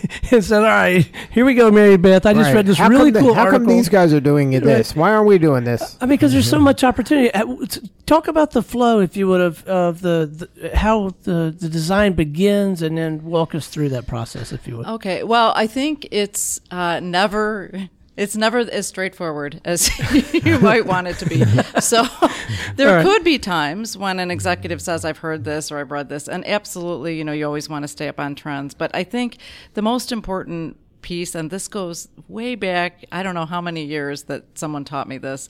says, 0.45 0.51
"All 0.53 0.63
right, 0.63 1.09
here 1.31 1.45
we 1.45 1.55
go, 1.55 1.71
Mary 1.71 1.97
Beth. 1.97 2.27
I 2.27 2.33
just 2.35 2.47
Right. 2.49 2.57
read 2.57 2.67
this 2.67 2.77
how 2.79 2.89
really 2.89 3.13
come 3.13 3.23
the- 3.23 3.27
cool 3.29 3.35
how 3.35 3.43
article." 3.45 3.67
come 3.67 3.77
these 3.77 3.89
guys 3.89 4.13
are 4.13 4.21
doing 4.21 4.51
this? 4.51 4.97
Why 4.97 5.13
aren't 5.13 5.29
we 5.29 5.39
doing 5.39 5.63
this? 5.63 5.97
I 6.01 6.07
mean, 6.07 6.11
because 6.17 6.33
there's 6.33 6.51
so 6.51 6.59
much 6.59 6.83
opportunity. 6.83 7.33
Uh, 7.33 7.41
w- 7.41 7.67
t- 7.67 7.89
Talk 8.07 8.29
about 8.29 8.51
the 8.51 8.63
flow, 8.63 8.99
if 9.01 9.17
you 9.17 9.29
would, 9.29 9.41
of 9.41 9.65
of 9.67 10.03
the, 10.03 10.49
the 10.61 10.77
how 10.77 11.15
the 11.23 11.55
the 11.59 11.69
design 11.71 12.13
begins, 12.15 12.83
and 12.83 12.99
then 12.99 13.25
walk 13.25 13.55
us 13.55 13.69
through 13.69 13.89
that 13.91 14.07
process, 14.09 14.53
if 14.53 14.67
you 14.69 14.77
would. 14.79 14.87
Okay. 14.87 15.23
Well, 15.23 15.53
I 15.57 15.67
think 15.69 16.09
it's 16.11 16.61
uh, 16.71 16.99
never. 17.01 17.89
It's 18.17 18.37
never 18.37 18.59
as 18.59 18.87
straightforward 18.87 19.61
as 19.65 19.91
you 20.33 20.59
might 20.61 20.87
want 20.87 21.09
it 21.09 21.19
to 21.19 21.27
be. 21.27 21.45
So, 21.81 22.05
there 22.77 22.97
right. 22.97 23.05
could 23.05 23.25
be 23.25 23.39
times 23.39 23.97
when 23.97 24.21
an 24.21 24.31
executive 24.31 24.81
says, 24.81 25.05
"I've 25.05 25.19
heard 25.19 25.45
this" 25.45 25.73
or 25.73 25.79
"I've 25.79 25.91
read 25.91 26.09
this," 26.09 26.29
and 26.29 26.47
absolutely, 26.47 27.19
you 27.19 27.25
know, 27.25 27.33
you 27.33 27.45
always 27.45 27.69
want 27.69 27.83
to 27.83 27.89
stay 27.89 28.09
up 28.09 28.21
on 28.21 28.35
trends. 28.35 28.73
But 28.75 28.95
I 28.95 29.03
think 29.03 29.39
the 29.75 29.83
most 29.83 30.13
important 30.13 30.77
piece, 31.03 31.35
and 31.35 31.51
this 31.51 31.69
goes 31.69 32.09
way 32.29 32.55
back, 32.55 33.05
I 33.13 33.23
don't 33.23 33.35
know 33.35 33.47
how 33.47 33.61
many 33.61 33.85
years 33.85 34.25
that 34.25 34.45
someone 34.55 34.85
taught 34.85 35.07
me 35.07 35.19
this. 35.19 35.49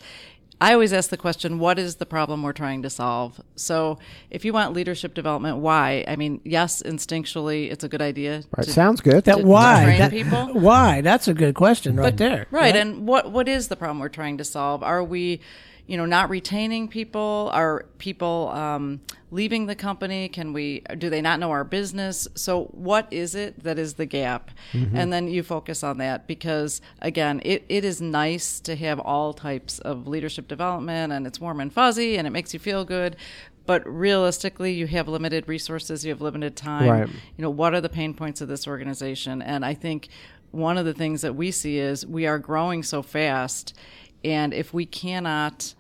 I 0.65 0.73
always 0.73 0.95
ask 0.95 1.11
the 1.11 1.19
question, 1.19 1.59
what 1.59 1.79
is 1.79 1.97
the 1.97 2.07
problem 2.07 2.43
we're 2.43 2.55
trying 2.55 2.81
to 2.85 2.89
solve? 2.91 3.39
So, 3.55 3.99
if 4.31 4.47
you 4.47 4.55
want 4.55 4.73
leadership 4.73 5.13
development, 5.13 5.59
why? 5.59 6.07
I 6.09 6.17
mean, 6.17 6.41
yes, 6.43 6.83
instinctually, 6.83 7.71
it's 7.71 7.85
a 7.85 7.89
good 7.89 8.01
idea. 8.01 8.45
Right, 8.57 8.65
to- 8.65 8.73
sounds 8.73 9.03
good. 9.03 9.25
That 9.25 9.37
to 9.41 9.45
why? 9.47 9.85
train 9.85 9.99
that- 9.99 10.11
people? 10.11 10.55
Why? 10.55 11.03
That's 11.03 11.29
a 11.29 11.35
good 11.35 11.55
question 11.55 11.97
right 11.97 12.17
there. 12.17 12.47
Right. 12.51 12.75
And 12.75 13.07
what 13.07 13.31
what 13.31 13.47
is 13.47 13.69
the 13.69 13.77
problem 13.77 13.99
we're 13.99 14.09
trying 14.09 14.39
to 14.39 14.45
solve? 14.45 14.83
Are 14.83 15.05
we, 15.05 15.41
you 15.87 15.97
know, 15.97 16.07
not 16.07 16.31
retaining 16.31 16.89
people? 16.89 17.51
Are 17.53 17.85
people 17.99 18.51
um, 18.55 19.01
leaving 19.31 19.67
the 19.67 19.75
company? 19.75 20.29
Can 20.29 20.53
we? 20.53 20.81
Do 20.99 21.11
they 21.11 21.21
not 21.21 21.41
know 21.41 21.51
our 21.51 21.65
business? 21.65 22.27
So 22.35 22.65
what 22.73 23.07
is 23.13 23.35
it 23.35 23.63
that 23.65 23.79
is 23.79 23.95
the 23.95 24.07
gap? 24.07 24.51
And 24.97 25.13
then 25.13 25.29
you 25.29 25.43
focus 25.43 25.85
on 25.85 25.99
that 25.99 26.27
because 26.27 26.81
again, 27.01 27.43
it, 27.45 27.65
it 27.69 27.85
is 27.85 28.01
nice 28.01 28.61
to 28.61 28.77
have 28.77 28.99
all 28.99 29.35
types 29.35 29.79
of 29.81 30.07
leadership 30.07 30.49
development, 30.49 31.13
and 31.13 31.27
it's 31.27 31.39
warm 31.41 31.61
and 31.61 31.73
fuzzy, 31.73 32.17
and 32.17 32.27
it 32.27 32.31
makes 32.31 32.55
you 32.55 32.61
feel 32.61 32.85
good. 32.85 33.17
But 33.67 33.87
realistically, 33.87 34.75
you 34.75 34.87
have 34.89 35.09
limited 35.09 35.49
resources, 35.49 36.05
you 36.05 36.11
have 36.11 36.21
limited 36.21 36.55
time. 36.55 36.89
Right. 36.89 37.09
You 37.09 37.43
know, 37.43 37.51
what 37.51 37.75
are 37.75 37.81
the 37.81 37.89
pain 37.89 38.13
points 38.13 38.41
of 38.41 38.49
this 38.49 38.67
organization? 38.67 39.41
And 39.41 39.65
I 39.65 39.73
think 39.73 40.09
one 40.51 40.77
of 40.77 40.85
the 40.85 40.93
things 40.93 41.23
that 41.23 41.35
we 41.35 41.51
see 41.51 41.79
is 41.79 42.07
we 42.07 42.27
are 42.27 42.39
growing 42.39 42.83
so 42.83 43.03
fast, 43.03 43.75
and 44.23 44.53
if 44.55 44.73
we 44.75 44.87
cannot 44.87 45.75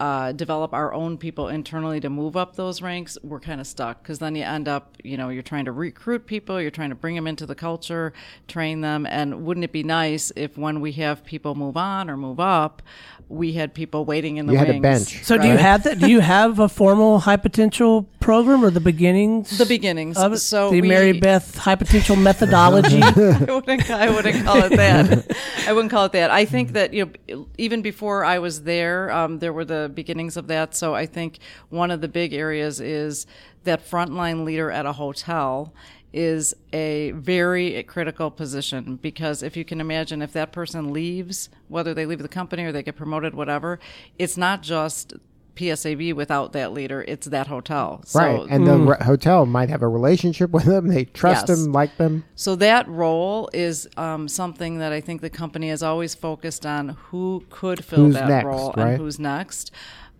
uh, 0.00 0.32
develop 0.32 0.72
our 0.72 0.92
own 0.92 1.18
people 1.18 1.48
internally 1.48 2.00
to 2.00 2.10
move 2.10 2.36
up 2.36 2.56
those 2.56 2.82
ranks, 2.82 3.16
we're 3.22 3.40
kind 3.40 3.60
of 3.60 3.66
stuck 3.66 4.02
because 4.02 4.18
then 4.18 4.34
you 4.34 4.42
end 4.42 4.68
up, 4.68 4.96
you 5.02 5.16
know, 5.16 5.28
you're 5.28 5.42
trying 5.42 5.64
to 5.64 5.72
recruit 5.72 6.26
people, 6.26 6.60
you're 6.60 6.70
trying 6.70 6.90
to 6.90 6.94
bring 6.94 7.14
them 7.14 7.26
into 7.26 7.46
the 7.46 7.54
culture, 7.54 8.12
train 8.48 8.80
them, 8.80 9.06
and 9.06 9.44
wouldn't 9.44 9.64
it 9.64 9.72
be 9.72 9.82
nice 9.82 10.32
if 10.36 10.58
when 10.58 10.80
we 10.80 10.92
have 10.92 11.24
people 11.24 11.54
move 11.54 11.76
on 11.76 12.10
or 12.10 12.16
move 12.16 12.40
up, 12.40 12.82
we 13.28 13.52
had 13.52 13.74
people 13.74 14.04
waiting 14.04 14.36
in 14.36 14.46
the 14.46 14.52
You 14.52 14.58
had 14.58 14.70
a 14.70 14.80
bench. 14.80 15.24
So, 15.24 15.38
do 15.38 15.48
you 15.48 15.56
have 15.56 15.84
that? 15.84 15.98
Do 15.98 16.10
you 16.10 16.20
have 16.20 16.58
a 16.58 16.68
formal 16.68 17.20
high 17.20 17.36
potential 17.36 18.02
program 18.20 18.64
or 18.64 18.70
the 18.70 18.80
beginnings? 18.80 19.56
The 19.56 19.66
beginnings. 19.66 20.18
Of 20.18 20.34
it? 20.34 20.38
So 20.38 20.70
the 20.70 20.80
we- 20.80 20.88
Mary 20.88 21.12
Beth 21.12 21.56
high 21.56 21.74
potential 21.74 22.16
methodology. 22.16 23.02
I 23.02 23.10
wouldn't, 23.48 23.90
I 23.90 24.10
wouldn't 24.10 24.44
call 24.44 24.62
it 24.62 24.76
that. 24.76 25.36
I 25.66 25.72
wouldn't 25.72 25.90
call 25.90 26.04
it 26.06 26.12
that. 26.12 26.30
I 26.30 26.44
think 26.44 26.72
that 26.72 26.92
you 26.92 27.10
know, 27.28 27.46
even 27.58 27.82
before 27.82 28.24
I 28.24 28.38
was 28.38 28.62
there, 28.64 29.10
um, 29.10 29.38
there 29.38 29.52
were 29.52 29.64
the 29.64 29.90
beginnings 29.94 30.36
of 30.36 30.46
that. 30.48 30.74
So 30.74 30.94
I 30.94 31.06
think 31.06 31.38
one 31.68 31.90
of 31.90 32.00
the 32.00 32.08
big 32.08 32.32
areas 32.32 32.80
is 32.80 33.26
that 33.64 33.88
frontline 33.88 34.44
leader 34.44 34.70
at 34.70 34.86
a 34.86 34.92
hotel 34.92 35.72
is 36.12 36.54
a 36.72 37.10
very 37.12 37.82
critical 37.82 38.30
position 38.30 38.96
because 39.02 39.42
if 39.42 39.56
you 39.56 39.64
can 39.64 39.80
imagine 39.80 40.22
if 40.22 40.32
that 40.32 40.52
person 40.52 40.92
leaves 40.92 41.48
whether 41.66 41.92
they 41.92 42.06
leave 42.06 42.20
the 42.20 42.28
company 42.28 42.62
or 42.62 42.70
they 42.70 42.84
get 42.84 42.94
promoted 42.94 43.34
whatever 43.34 43.80
it's 44.16 44.36
not 44.36 44.62
just 44.62 45.14
PSAV 45.56 46.12
without 46.14 46.52
that 46.52 46.72
leader 46.72 47.04
it's 47.06 47.26
that 47.28 47.46
hotel 47.46 48.02
so 48.04 48.18
Right, 48.18 48.46
and 48.50 48.66
the 48.66 48.76
re- 48.76 48.96
hotel 49.02 49.46
might 49.46 49.68
have 49.68 49.82
a 49.82 49.88
relationship 49.88 50.50
with 50.50 50.64
them. 50.64 50.88
They 50.88 51.04
trust 51.04 51.48
Yes. 51.48 51.64
them, 51.64 51.72
like 51.72 51.96
them. 51.96 52.24
So 52.34 52.56
that 52.56 52.88
role 52.88 53.48
is 53.52 53.88
um, 53.96 54.28
something 54.28 54.78
that 54.78 54.92
I 54.92 55.00
think 55.00 55.20
the 55.20 55.30
company 55.30 55.68
has 55.68 55.82
always 55.82 56.14
focused 56.14 56.64
on 56.66 56.90
who 57.10 57.44
could 57.50 57.84
fill 57.84 58.06
Who's 58.06 58.14
that 58.14 58.28
next, 58.28 58.44
role 58.46 58.72
right? 58.76 58.88
and 58.88 58.96
who's 58.98 59.18
next, 59.18 59.70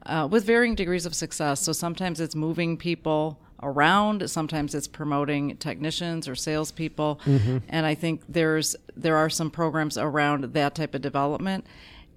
uh, 0.06 0.28
with 0.30 0.44
varying 0.44 0.74
degrees 0.74 1.06
of 1.06 1.14
success. 1.14 1.60
So 1.62 1.72
sometimes 1.72 2.20
it's 2.20 2.34
moving 2.34 2.76
people 2.76 3.38
around. 3.62 4.28
Sometimes 4.28 4.74
it's 4.74 4.86
promoting 4.86 5.56
technicians 5.56 6.28
or 6.28 6.34
salespeople, 6.34 7.18
and 7.68 7.86
I 7.86 7.94
think 7.94 8.22
there's 8.28 8.76
there 8.96 9.16
are 9.16 9.30
some 9.30 9.50
programs 9.50 9.96
around 9.96 10.44
that 10.54 10.74
type 10.74 10.94
of 10.94 11.00
development. 11.02 11.66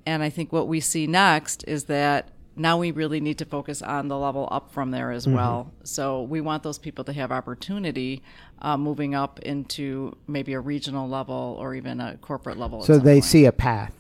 And 0.06 0.24
I 0.24 0.30
think 0.30 0.54
what 0.54 0.68
we 0.68 0.80
see 0.80 1.06
next 1.08 1.64
is 1.68 1.86
that 1.86 2.30
now 2.58 2.78
we 2.78 2.92
really 2.92 3.20
need 3.20 3.38
to 3.38 3.46
focus 3.46 3.82
on 3.82 4.08
the 4.08 4.18
level 4.18 4.48
up 4.52 4.72
from 4.72 4.92
there 4.92 5.12
as 5.12 5.28
well. 5.28 5.72
So 5.84 6.24
we 6.24 6.42
want 6.42 6.64
those 6.64 6.80
people 6.80 7.04
to 7.06 7.14
have 7.14 7.32
opportunity 7.32 8.24
uh, 8.62 8.78
moving 8.78 9.14
up 9.16 9.40
into 9.40 10.16
maybe 10.28 10.54
a 10.54 10.60
regional 10.60 11.08
level 11.08 11.56
or 11.60 11.76
even 11.76 12.02
a 12.02 12.18
corporate 12.18 12.58
level. 12.58 12.82
So 12.84 12.98
they 12.98 13.16
point. 13.16 13.26
see 13.26 13.46
a 13.46 13.52
path, 13.52 13.94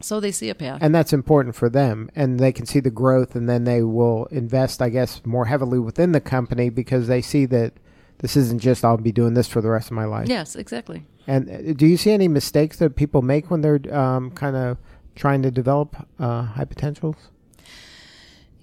So 0.00 0.18
they 0.20 0.32
see 0.32 0.48
a 0.50 0.54
path. 0.54 0.80
and 0.82 0.94
that's 0.94 1.12
important 1.12 1.54
for 1.54 1.68
them, 1.68 2.10
and 2.16 2.40
they 2.40 2.52
can 2.52 2.66
see 2.66 2.80
the 2.80 2.90
growth, 2.90 3.36
and 3.36 3.48
then 3.48 3.64
they 3.64 3.82
will 3.82 4.26
invest, 4.26 4.82
I 4.82 4.88
guess, 4.88 5.24
more 5.24 5.46
heavily 5.46 5.78
within 5.78 6.12
the 6.12 6.20
company 6.20 6.68
because 6.70 7.06
they 7.06 7.22
see 7.22 7.46
that 7.46 7.74
this 8.18 8.36
isn't 8.36 8.60
just 8.60 8.84
I'll 8.84 8.96
be 8.96 9.12
doing 9.12 9.34
this 9.34 9.48
for 9.48 9.60
the 9.60 9.70
rest 9.70 9.86
of 9.88 9.92
my 9.92 10.04
life. 10.04 10.28
yes, 10.28 10.56
exactly. 10.56 11.04
And 11.26 11.48
uh, 11.48 11.72
do 11.74 11.86
you 11.86 11.96
see 11.96 12.10
any 12.10 12.26
mistakes 12.26 12.78
that 12.78 12.96
people 12.96 13.22
make 13.22 13.48
when 13.50 13.60
they're 13.60 13.80
um, 13.94 14.32
kind 14.32 14.56
of 14.56 14.76
trying 15.14 15.42
to 15.42 15.50
develop 15.52 15.94
uh, 16.18 16.42
high 16.42 16.64
potentials? 16.64 17.16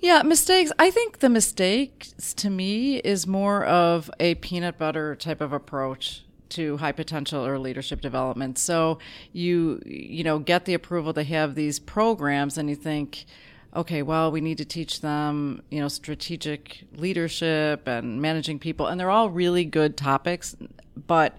Yeah, 0.02 0.22
mistakes. 0.24 0.72
I 0.80 0.92
think 0.92 1.20
the 1.20 1.30
mistakes 1.30 2.34
to 2.36 2.50
me 2.50 2.98
is 2.98 3.28
more 3.28 3.66
of 3.66 4.10
a 4.20 4.36
peanut 4.36 4.78
butter 4.78 5.16
type 5.16 5.42
of 5.42 5.52
approach 5.52 6.24
to 6.50 6.78
high 6.78 6.94
potential 6.94 7.46
or 7.46 7.60
leadership 7.60 8.02
development. 8.02 8.58
So 8.58 9.00
you 9.34 9.82
you 9.86 10.24
know 10.24 10.40
get 10.40 10.66
the 10.66 10.74
approval 10.74 11.14
to 11.14 11.24
have 11.24 11.56
these 11.56 11.80
programs 11.80 12.58
and 12.58 12.70
you 12.70 12.76
think 12.76 13.26
okay, 13.76 14.02
well, 14.02 14.32
we 14.32 14.42
need 14.42 14.58
to 14.58 14.66
teach 14.66 15.02
them, 15.02 15.62
you 15.70 15.80
know, 15.80 15.88
strategic 15.88 16.86
leadership 16.96 17.88
and 17.88 18.20
managing 18.20 18.58
people 18.58 18.88
and 18.88 19.00
they're 19.00 19.12
all 19.12 19.30
really 19.30 19.64
good 19.64 19.96
topics, 19.96 20.56
but 21.08 21.38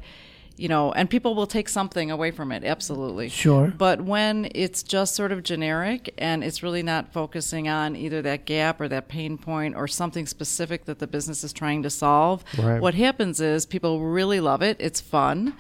you 0.61 0.69
know, 0.69 0.93
and 0.93 1.09
people 1.09 1.35
will 1.35 1.47
take 1.47 1.71
something 1.71 2.11
away 2.11 2.31
from 2.31 2.53
it, 2.53 2.65
absolutely. 2.65 3.31
Sure. 3.31 3.73
But 3.79 4.03
when 4.03 4.51
it's 4.55 4.83
just 4.83 5.15
sort 5.15 5.33
of 5.33 5.43
generic 5.43 6.13
and 6.19 6.45
it's 6.45 6.63
really 6.63 6.83
not 6.83 7.15
focusing 7.15 7.67
on 7.67 7.97
either 7.97 8.21
that 8.21 8.45
gap 8.45 8.79
or 8.79 8.87
that 8.89 9.09
pain 9.09 9.39
point 9.39 9.75
or 9.75 9.89
something 9.89 10.27
specific 10.27 10.85
that 10.85 10.99
the 10.99 11.07
business 11.07 11.43
is 11.43 11.55
trying 11.55 11.83
to 11.85 11.89
solve, 11.89 12.45
Right. 12.59 12.79
what 12.79 12.93
happens 12.95 13.41
is 13.41 13.65
people 13.65 14.01
really 14.01 14.39
love 14.39 14.61
it. 14.61 14.77
It's 14.81 15.01
fun. 15.01 15.55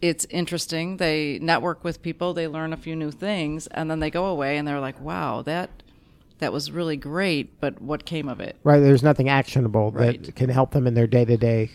It's 0.00 0.24
interesting. 0.30 0.98
They 0.98 1.40
network 1.42 1.82
with 1.82 2.00
people, 2.00 2.32
they 2.32 2.46
learn 2.46 2.72
a 2.72 2.76
few 2.76 2.94
new 2.94 3.10
things, 3.10 3.66
and 3.68 3.90
then 3.90 3.98
they 3.98 4.10
go 4.10 4.26
away 4.26 4.56
and 4.56 4.68
they're 4.68 4.78
like, 4.80 5.00
wow, 5.00 5.42
that 5.42 5.70
that 6.38 6.52
was 6.52 6.70
really 6.70 6.96
great, 6.96 7.58
but 7.60 7.80
what 7.82 8.04
came 8.04 8.28
of 8.28 8.38
it? 8.38 8.56
Right. 8.62 8.78
There's 8.80 9.02
nothing 9.02 9.28
actionable 9.28 9.90
Right. 9.90 10.22
that 10.22 10.36
can 10.36 10.50
help 10.50 10.72
them 10.72 10.86
in 10.86 10.94
their 10.94 11.06
day 11.08 11.24
to 11.24 11.36
day 11.36 11.70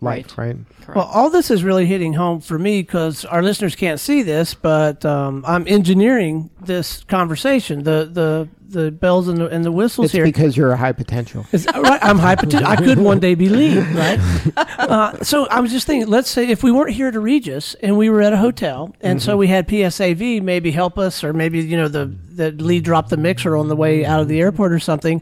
life. 0.00 0.36
Right. 0.38 0.56
Correct. 0.82 0.96
Well, 0.96 1.06
all 1.12 1.28
this 1.30 1.50
is 1.50 1.62
really 1.64 1.86
hitting 1.86 2.14
home 2.14 2.40
for 2.40 2.58
me 2.58 2.82
because 2.82 3.24
our 3.24 3.42
listeners 3.42 3.74
can't 3.76 4.00
see 4.00 4.22
this, 4.22 4.54
but 4.54 5.04
um, 5.04 5.44
I'm 5.46 5.66
engineering 5.68 6.50
this 6.60 7.02
conversation. 7.04 7.82
The 7.84 8.08
the 8.10 8.48
the 8.70 8.90
bells 8.90 9.28
and 9.28 9.38
the, 9.38 9.46
and 9.48 9.64
the 9.64 9.72
whistles 9.72 10.06
It's 10.06 10.12
here. 10.12 10.24
because 10.24 10.54
you're 10.54 10.72
a 10.72 10.76
high 10.76 10.92
potential. 10.92 11.46
Is 11.52 11.66
right? 11.74 11.98
I'm 12.02 12.18
high 12.18 12.34
potential. 12.36 12.68
I 12.68 12.76
could 12.76 12.98
one 12.98 13.18
day 13.18 13.34
be 13.34 13.48
lean, 13.48 13.78
right? 13.94 14.20
Uh, 14.78 15.22
so 15.22 15.46
I 15.48 15.60
was 15.60 15.70
just 15.70 15.86
thinking, 15.86 16.08
let's 16.08 16.30
say 16.30 16.48
if 16.48 16.62
we 16.62 16.72
weren't 16.72 16.94
here 16.94 17.10
to 17.10 17.20
Regus 17.20 17.74
and 17.82 17.98
we 17.98 18.08
were 18.08 18.22
at 18.22 18.32
a 18.32 18.38
hotel, 18.38 18.94
and 19.02 19.20
so 19.22 19.36
we 19.36 19.46
had 19.48 19.68
PSAV 19.68 20.40
maybe 20.40 20.70
help 20.70 20.96
us, 20.96 21.22
or 21.22 21.32
maybe 21.34 21.60
you 21.60 21.76
know 21.76 21.88
the 21.88 22.06
the 22.06 22.52
lead 22.52 22.84
dropped 22.84 23.10
the 23.10 23.16
mixer 23.18 23.54
on 23.56 23.68
the 23.68 23.76
way 23.76 24.06
out 24.06 24.20
of 24.20 24.28
the 24.28 24.40
airport 24.40 24.72
or 24.72 24.78
something. 24.78 25.20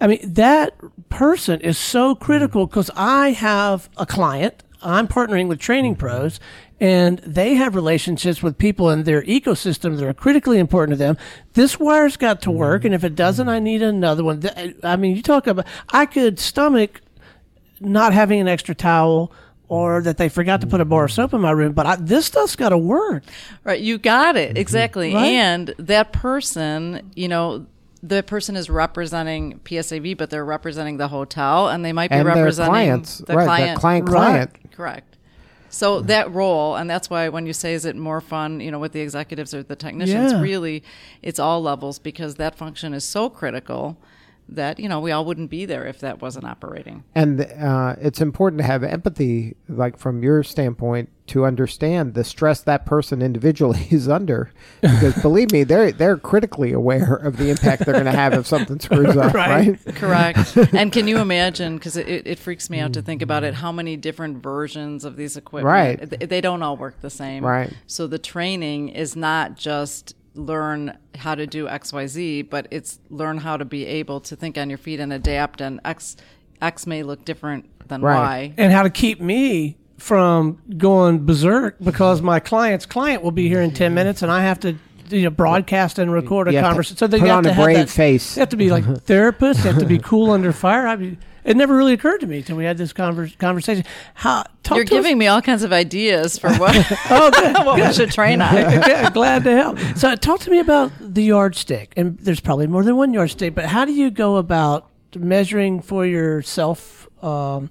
I 0.00 0.06
mean, 0.06 0.20
that 0.22 0.74
person 1.08 1.60
is 1.60 1.78
so 1.78 2.14
critical 2.14 2.66
because 2.66 2.90
I 2.96 3.30
have 3.30 3.88
a 3.96 4.06
client. 4.06 4.62
I'm 4.82 5.08
partnering 5.08 5.48
with 5.48 5.58
training 5.58 5.94
mm-hmm. 5.94 6.00
pros, 6.00 6.40
and 6.80 7.18
they 7.20 7.54
have 7.54 7.74
relationships 7.74 8.42
with 8.42 8.58
people 8.58 8.90
in 8.90 9.04
their 9.04 9.22
ecosystem 9.22 9.96
that 9.96 10.06
are 10.06 10.12
critically 10.14 10.58
important 10.58 10.98
to 10.98 10.98
them. 10.98 11.16
This 11.54 11.78
wire's 11.80 12.16
got 12.16 12.42
to 12.42 12.50
work, 12.50 12.80
mm-hmm. 12.80 12.88
and 12.88 12.94
if 12.94 13.04
it 13.04 13.14
doesn't, 13.14 13.48
I 13.48 13.56
mm-hmm. 13.56 13.64
need 13.64 13.82
another 13.82 14.24
one. 14.24 14.42
I 14.82 14.96
mean, 14.96 15.16
you 15.16 15.22
talk 15.22 15.46
about 15.46 15.66
I 15.90 16.06
could 16.06 16.38
stomach 16.38 17.00
not 17.80 18.12
having 18.12 18.40
an 18.40 18.48
extra 18.48 18.74
towel 18.74 19.32
or 19.68 20.02
that 20.02 20.18
they 20.18 20.28
forgot 20.28 20.60
to 20.60 20.66
put 20.66 20.80
a 20.80 20.84
bar 20.84 21.04
of 21.04 21.12
soap 21.12 21.32
in 21.32 21.40
my 21.40 21.50
room, 21.50 21.72
but 21.72 21.86
I, 21.86 21.96
this 21.96 22.26
stuff's 22.26 22.54
got 22.54 22.68
to 22.68 22.78
work. 22.78 23.24
Right, 23.64 23.80
you 23.80 23.98
got 23.98 24.36
it 24.36 24.58
exactly. 24.58 25.14
Right. 25.14 25.26
And 25.26 25.74
that 25.78 26.12
person, 26.12 27.10
you 27.14 27.28
know, 27.28 27.66
the 28.06 28.22
person 28.22 28.54
is 28.54 28.68
representing 28.68 29.60
PSAV, 29.64 30.16
but 30.16 30.28
they're 30.28 30.44
representing 30.44 30.98
the 30.98 31.08
hotel, 31.08 31.68
and 31.68 31.82
they 31.84 31.92
might 31.92 32.10
be 32.10 32.16
And 32.16 32.26
their 32.28 32.34
representing 32.36 32.70
clients. 32.72 33.18
the 33.18 33.34
right. 33.34 33.44
The 33.44 33.46
client. 33.80 34.06
client 34.06 34.08
Right. 34.10 34.70
Correct. 34.72 35.16
So 35.70 36.00
that 36.02 36.30
role, 36.32 36.76
and 36.76 36.88
that's 36.88 37.08
why 37.10 37.28
when 37.30 37.46
you 37.46 37.52
say 37.52 37.74
is 37.74 37.84
it 37.84 37.96
more 37.96 38.20
fun, 38.20 38.60
you 38.60 38.70
know, 38.70 38.78
with 38.78 38.92
the 38.92 39.00
executives 39.00 39.52
or 39.54 39.62
the 39.62 39.74
technicians, 39.74 40.32
Yeah. 40.32 40.40
really, 40.40 40.84
it's 41.22 41.38
all 41.40 41.62
levels 41.62 41.98
because 41.98 42.36
that 42.36 42.54
function 42.54 42.94
is 42.94 43.04
so 43.04 43.28
critical 43.28 43.96
that 44.48 44.78
you 44.78 44.88
know 44.88 45.00
we 45.00 45.10
all 45.10 45.24
wouldn't 45.24 45.50
be 45.50 45.64
there 45.64 45.86
if 45.86 46.00
that 46.00 46.20
wasn't 46.20 46.44
operating. 46.44 47.04
And 47.14 47.40
uh, 47.40 47.96
it's 48.00 48.20
important 48.20 48.60
to 48.60 48.66
have 48.66 48.82
empathy, 48.82 49.56
like 49.68 49.98
from 49.98 50.22
your 50.22 50.42
standpoint, 50.42 51.10
to 51.28 51.46
understand 51.46 52.14
the 52.14 52.24
stress 52.24 52.60
that 52.62 52.84
person 52.84 53.22
individually 53.22 53.86
is 53.90 54.08
under. 54.08 54.52
Because 54.80 55.20
believe 55.22 55.52
me, 55.52 55.64
they're 55.64 55.92
they're 55.92 56.16
critically 56.18 56.72
aware 56.72 57.14
of 57.14 57.36
the 57.36 57.50
impact 57.50 57.84
they're 57.84 57.94
going 57.94 58.04
to 58.04 58.12
have 58.12 58.34
if 58.34 58.46
something 58.46 58.78
screws 58.80 59.16
up. 59.16 59.32
Right. 59.34 59.78
right? 59.84 59.96
Correct. 59.96 60.56
and 60.72 60.92
can 60.92 61.08
you 61.08 61.18
imagine? 61.18 61.76
Because 61.76 61.96
it, 61.96 62.26
it, 62.26 62.38
freaks 62.38 62.68
me 62.68 62.80
out 62.80 62.92
to 62.92 63.02
think 63.02 63.22
about 63.22 63.44
it. 63.44 63.54
How 63.54 63.72
many 63.72 63.96
different 63.96 64.42
versions 64.42 65.04
of 65.04 65.16
these 65.16 65.36
equipment? 65.36 65.72
Right. 65.72 66.10
th- 66.10 66.28
They 66.28 66.40
don't 66.40 66.62
all 66.62 66.76
work 66.76 67.00
the 67.00 67.10
same. 67.10 67.44
Right. 67.44 67.72
So 67.86 68.06
the 68.06 68.18
training 68.18 68.90
is 68.90 69.16
not 69.16 69.56
just 69.56 70.14
learn 70.34 70.98
how 71.14 71.34
to 71.34 71.46
do 71.46 71.68
X 71.68 71.92
Y 71.92 72.06
Z, 72.06 72.42
but 72.42 72.68
it's 72.70 72.98
learn 73.10 73.38
how 73.38 73.56
to 73.56 73.64
be 73.64 73.86
able 73.86 74.20
to 74.20 74.36
think 74.36 74.58
on 74.58 74.68
your 74.68 74.78
feet 74.78 75.00
and 75.00 75.12
adapt. 75.12 75.60
And 75.60 75.80
X 75.84 76.16
X 76.60 76.86
may 76.86 77.02
look 77.02 77.24
different 77.24 77.88
than 77.88 78.02
Right. 78.02 78.18
Y. 78.18 78.54
And 78.56 78.72
how 78.72 78.82
to 78.82 78.90
keep 78.90 79.20
me 79.20 79.76
from 79.98 80.60
going 80.76 81.24
berserk 81.24 81.76
because 81.80 82.20
my 82.20 82.40
client's 82.40 82.84
client 82.84 83.22
will 83.22 83.30
be 83.30 83.48
here 83.48 83.62
in 83.62 83.72
10 83.72 83.94
minutes 83.94 84.22
and 84.22 84.30
I 84.30 84.42
have 84.42 84.58
to 84.60 84.76
you 85.14 85.24
know 85.24 85.30
broadcast 85.30 85.98
and 85.98 86.12
record 86.12 86.48
a 86.48 86.52
You 86.52 86.60
conversation. 86.60 86.96
So 86.96 87.06
they 87.06 87.18
put 87.18 87.28
have 87.28 87.36
on 87.38 87.42
to 87.44 87.50
a 87.50 87.52
have 87.54 87.64
brave 87.64 87.76
that, 87.78 87.88
face. 87.90 88.34
They 88.34 88.40
have 88.40 88.48
to 88.50 88.56
be 88.56 88.70
like 88.70 88.84
therapists. 89.06 89.62
They 89.62 89.70
have 89.70 89.78
to 89.78 89.86
be 89.86 89.98
cool 89.98 90.30
under 90.30 90.52
fire. 90.52 90.86
I 90.86 90.96
mean, 90.96 91.18
it 91.44 91.56
never 91.58 91.76
really 91.76 91.92
occurred 91.92 92.18
to 92.20 92.26
me 92.26 92.38
until 92.38 92.56
we 92.56 92.64
had 92.64 92.78
this 92.78 92.92
conver- 92.92 93.36
conversation. 93.38 93.84
How 94.14 94.44
talk 94.62 94.76
You're 94.76 94.84
to 94.86 94.94
us- 94.96 95.02
giving 95.02 95.18
me 95.18 95.26
all 95.26 95.42
kinds 95.42 95.62
of 95.62 95.72
ideas 95.72 96.38
for 96.38 96.52
what, 96.56 96.74
Oh, 97.10 97.30
good. 97.30 97.66
what 97.66 97.76
we 97.80 97.92
should 97.92 98.10
train 98.12 98.40
on. 98.40 98.56
Okay, 98.56 99.08
glad 99.12 99.44
to 99.44 99.52
help. 99.54 99.78
So, 99.96 100.14
talk 100.16 100.40
to 100.40 100.50
me 100.50 100.58
about 100.58 100.90
the 101.00 101.22
yardstick. 101.24 101.92
And 101.96 102.18
there's 102.18 102.40
probably 102.40 102.66
more 102.66 102.82
than 102.82 102.96
one 102.96 103.12
yardstick, 103.12 103.54
but 103.54 103.66
how 103.66 103.84
do 103.84 103.92
you 103.92 104.10
go 104.10 104.36
about 104.36 104.88
measuring 105.16 105.80
for 105.82 106.06
yourself? 106.06 107.08
Um, 107.22 107.70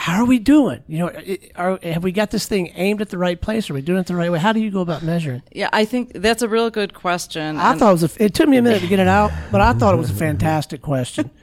how 0.00 0.22
are 0.22 0.24
we 0.24 0.38
doing? 0.38 0.82
You 0.88 0.98
know, 1.00 1.12
are, 1.56 1.78
have 1.82 2.02
we 2.02 2.10
got 2.10 2.30
this 2.30 2.46
thing 2.46 2.72
aimed 2.74 3.02
at 3.02 3.10
the 3.10 3.18
right 3.18 3.38
place? 3.38 3.68
Are 3.68 3.74
we 3.74 3.82
doing 3.82 3.98
it 4.00 4.06
the 4.06 4.16
right 4.16 4.32
way? 4.32 4.38
How 4.38 4.52
do 4.54 4.58
you 4.60 4.70
go 4.70 4.80
about 4.80 5.02
measuring? 5.02 5.42
Yeah, 5.52 5.68
I 5.74 5.84
think 5.84 6.12
that's 6.14 6.40
a 6.42 6.48
real 6.48 6.70
good 6.70 6.94
question. 6.94 7.58
I 7.58 7.72
And- 7.72 7.78
thought 7.78 7.90
it 7.90 8.02
was. 8.02 8.16
A, 8.16 8.24
it 8.24 8.34
took 8.34 8.48
me 8.48 8.56
a 8.56 8.62
minute 8.62 8.80
to 8.80 8.88
get 8.88 8.98
it 8.98 9.08
out, 9.08 9.30
but 9.52 9.60
I 9.60 9.74
thought 9.74 9.92
it 9.94 9.98
was 9.98 10.10
a 10.10 10.14
fantastic 10.14 10.80
question. 10.82 11.30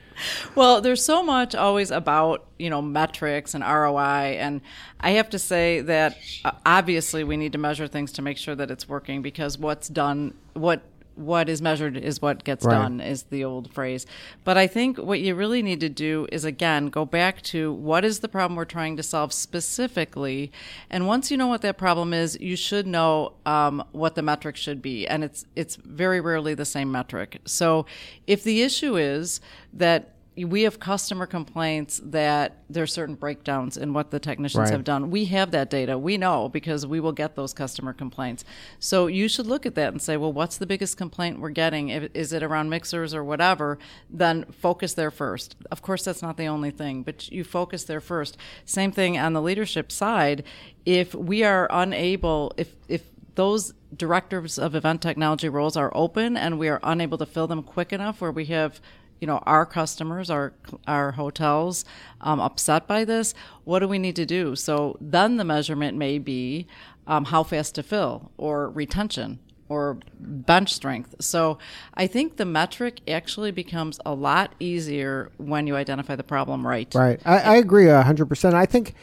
Well, 0.55 0.81
there's 0.81 1.05
so 1.05 1.21
much 1.21 1.53
always 1.53 1.91
about 1.91 2.47
you 2.57 2.71
know 2.71 2.81
metrics 2.81 3.53
and 3.53 3.63
ROI, 3.63 4.37
and 4.39 4.61
I 4.99 5.11
have 5.11 5.29
to 5.29 5.37
say 5.37 5.81
that 5.81 6.17
uh, 6.43 6.53
obviously 6.65 7.23
we 7.23 7.37
need 7.37 7.51
to 7.51 7.59
measure 7.59 7.87
things 7.87 8.11
to 8.13 8.23
make 8.23 8.39
sure 8.39 8.55
that 8.55 8.71
it's 8.71 8.89
working 8.89 9.21
because 9.21 9.59
what's 9.59 9.87
done, 9.87 10.33
what 10.53 10.81
what 11.17 11.50
is 11.50 11.62
measured 11.62 11.97
is 11.97 12.21
what 12.21 12.43
gets 12.43 12.63
Right. 12.63 12.74
done 12.74 13.01
is 13.01 13.24
the 13.24 13.43
old 13.43 13.74
phrase. 13.74 14.05
But 14.43 14.57
I 14.57 14.67
think 14.67 14.97
what 14.97 15.19
you 15.19 15.33
really 15.36 15.62
need 15.63 15.79
to 15.79 15.89
do 15.89 16.27
is 16.31 16.45
again 16.45 16.88
go 16.88 17.05
back 17.05 17.41
to 17.43 17.74
what 17.74 18.05
is 18.05 18.19
the 18.19 18.27
problem 18.29 18.55
we're 18.55 18.65
trying 18.65 18.95
to 18.97 19.03
solve 19.03 19.33
specifically, 19.33 20.51
and 20.89 21.07
once 21.07 21.31
you 21.31 21.38
know 21.38 21.47
what 21.47 21.62
that 21.63 21.77
problem 21.77 22.13
is, 22.13 22.38
you 22.39 22.55
should 22.55 22.86
know 22.88 23.33
um, 23.45 23.83
what 23.91 24.15
the 24.15 24.21
metric 24.21 24.55
should 24.55 24.81
be, 24.81 25.07
and 25.07 25.24
it's 25.24 25.45
it's 25.55 25.75
very 25.77 26.21
rarely 26.21 26.53
the 26.53 26.65
same 26.65 26.91
metric. 26.91 27.41
So 27.45 27.86
if 28.27 28.43
the 28.43 28.62
issue 28.62 28.95
is 28.97 29.41
that 29.74 30.13
we 30.46 30.63
have 30.63 30.79
customer 30.79 31.25
complaints 31.25 32.00
that 32.03 32.58
there 32.70 32.84
are 32.84 32.88
certain 32.88 33.15
breakdowns 33.15 33.77
in 33.77 33.94
what 33.94 34.12
the 34.12 34.20
technicians 34.20 34.60
Right. 34.65 34.70
have 34.72 34.84
done. 34.84 35.10
We 35.10 35.25
have 35.25 35.51
that 35.51 35.70
data. 35.70 35.98
We 35.98 36.17
know 36.17 36.48
because 36.50 36.86
we 36.86 37.00
will 37.00 37.12
get 37.12 37.36
those 37.36 37.53
customer 37.53 37.94
complaints. 37.94 38.44
So 38.79 39.08
you 39.08 39.27
should 39.27 39.48
look 39.48 39.65
at 39.65 39.75
that 39.75 39.94
and 39.94 40.01
say, 40.01 40.15
well, 40.17 40.32
what's 40.34 40.58
the 40.58 40.67
biggest 40.67 40.98
complaint 40.98 41.39
we're 41.39 41.50
getting? 41.50 41.89
Is 41.89 42.34
it 42.34 42.44
around 42.44 42.70
mixers 42.70 43.13
or 43.13 43.24
whatever? 43.24 43.79
Then 44.10 44.46
focus 44.51 44.94
there 44.94 45.12
first. 45.12 45.56
Of 45.72 45.82
course, 45.82 46.03
that's 46.03 46.22
not 46.22 46.38
the 46.38 46.48
only 46.48 46.72
thing, 46.72 47.03
but 47.03 47.32
you 47.32 47.44
focus 47.44 47.86
there 47.86 48.01
first. 48.01 48.38
Same 48.65 48.91
thing 48.91 49.17
on 49.17 49.34
the 49.34 49.41
leadership 49.41 49.91
side. 49.91 50.44
If 50.86 51.15
we 51.15 51.44
are 51.44 51.67
unable, 51.72 52.53
if 52.58 52.75
if 52.88 53.03
those 53.36 53.74
directors 53.96 54.58
of 54.58 54.74
event 54.75 55.01
technology 55.01 55.48
roles 55.48 55.77
are 55.77 55.91
open 55.96 56.36
and 56.36 56.58
we 56.60 56.67
are 56.67 56.79
unable 56.84 57.17
to 57.20 57.25
fill 57.25 57.48
them 57.48 57.62
quick 57.63 57.94
enough 57.94 58.20
where 58.20 58.32
we 58.32 58.46
have 58.46 58.82
you 59.19 59.27
know 59.27 59.38
our 59.45 59.65
customers, 59.65 60.29
our 60.29 60.53
our 60.88 61.12
hotels, 61.12 61.86
um, 62.21 62.39
upset 62.39 62.88
by 62.88 63.05
this? 63.05 63.33
What 63.63 63.79
do 63.79 63.88
we 63.88 64.00
need 64.00 64.15
to 64.17 64.25
do? 64.25 64.55
So 64.55 64.97
then 65.01 65.38
the 65.38 65.43
measurement 65.43 65.97
may 65.97 66.19
be 66.19 66.67
um, 67.05 67.25
how 67.25 67.43
fast 67.43 67.75
to 67.75 67.83
fill 67.83 68.31
or 68.38 68.69
retention 68.69 69.39
or 69.69 69.97
bench 70.19 70.74
strength. 70.74 71.15
So 71.19 71.57
I 71.93 72.07
think 72.07 72.38
the 72.38 72.45
metric 72.45 73.01
actually 73.07 73.51
becomes 73.51 74.00
a 74.05 74.13
lot 74.13 74.55
easier 74.59 75.31
when 75.38 75.67
you 75.67 75.75
identify 75.75 76.15
the 76.15 76.24
problem 76.24 76.65
right. 76.65 76.93
Right. 76.95 77.19
I, 77.25 77.39
I 77.39 77.55
agree 77.55 77.88
hundred 77.88 78.27
percent. 78.27 78.55
I 78.55 78.65
think 78.65 78.93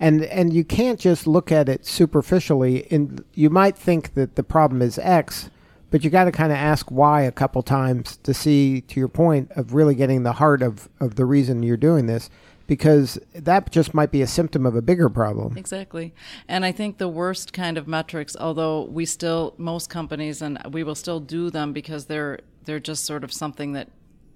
and 0.00 0.24
and 0.24 0.52
you 0.52 0.64
can't 0.64 0.98
just 0.98 1.26
look 1.26 1.52
at 1.52 1.68
it 1.68 1.86
superficially 1.86 2.78
in 2.92 3.24
you 3.34 3.50
might 3.50 3.76
think 3.76 4.14
that 4.14 4.36
the 4.36 4.42
problem 4.42 4.82
is 4.82 4.98
X, 4.98 5.50
but 5.94 6.02
you 6.02 6.10
got 6.10 6.24
to 6.24 6.32
kind 6.32 6.50
of 6.50 6.58
ask 6.58 6.90
why 6.90 7.22
a 7.22 7.30
couple 7.30 7.62
times 7.62 8.16
to 8.24 8.34
see 8.34 8.80
to 8.80 8.98
your 8.98 9.06
point 9.06 9.48
of 9.52 9.74
really 9.74 9.94
getting 9.94 10.24
the 10.24 10.32
heart 10.32 10.60
of 10.60 10.88
of 10.98 11.14
the 11.14 11.24
reason 11.24 11.62
you're 11.62 11.76
doing 11.76 12.06
this 12.06 12.30
because 12.66 13.16
that 13.32 13.70
just 13.70 13.94
might 13.94 14.10
be 14.10 14.20
a 14.20 14.26
symptom 14.26 14.66
of 14.66 14.74
a 14.74 14.82
bigger 14.82 15.08
problem. 15.08 15.56
Exactly. 15.56 16.12
And 16.48 16.64
I 16.64 16.72
think 16.72 16.98
the 16.98 17.06
worst 17.06 17.52
kind 17.52 17.78
of 17.78 17.86
metrics, 17.86 18.34
although 18.34 18.86
we 18.86 19.04
still 19.04 19.54
most 19.56 19.88
companies 19.88 20.42
and 20.42 20.60
we 20.72 20.82
will 20.82 20.96
still 20.96 21.20
do 21.20 21.48
them 21.48 21.72
because 21.72 22.06
they're 22.06 22.40
they're 22.64 22.80
just 22.80 23.04
sort 23.04 23.22
of 23.22 23.32
something 23.32 23.70
that 23.74 23.88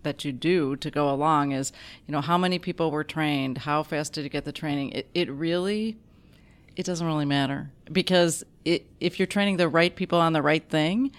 that 0.05 0.25
you 0.25 0.31
do 0.31 0.77
to 0.77 0.93
go 0.93 1.11
along 1.11 1.51
is, 1.51 1.73
you 2.07 2.13
know, 2.13 2.21
how 2.21 2.39
many 2.39 2.61
people 2.61 2.93
were 2.93 3.03
trained, 3.03 3.59
how 3.59 3.83
fast 3.83 4.13
did 4.13 4.23
you 4.23 4.31
get 4.31 4.45
the 4.45 4.53
training? 4.53 4.93
It 4.93 5.09
it 5.13 5.29
really 5.29 5.97
it 6.77 6.87
doesn't 6.87 7.05
really 7.05 7.25
matter 7.25 7.73
because 7.91 8.45
it, 8.65 8.87
if 9.01 9.19
you're 9.19 9.27
training 9.27 9.57
the 9.57 9.69
right 9.69 9.97
people 9.97 10.21
on 10.21 10.33
the 10.33 10.43
right 10.43 10.63
thing, 10.71 11.11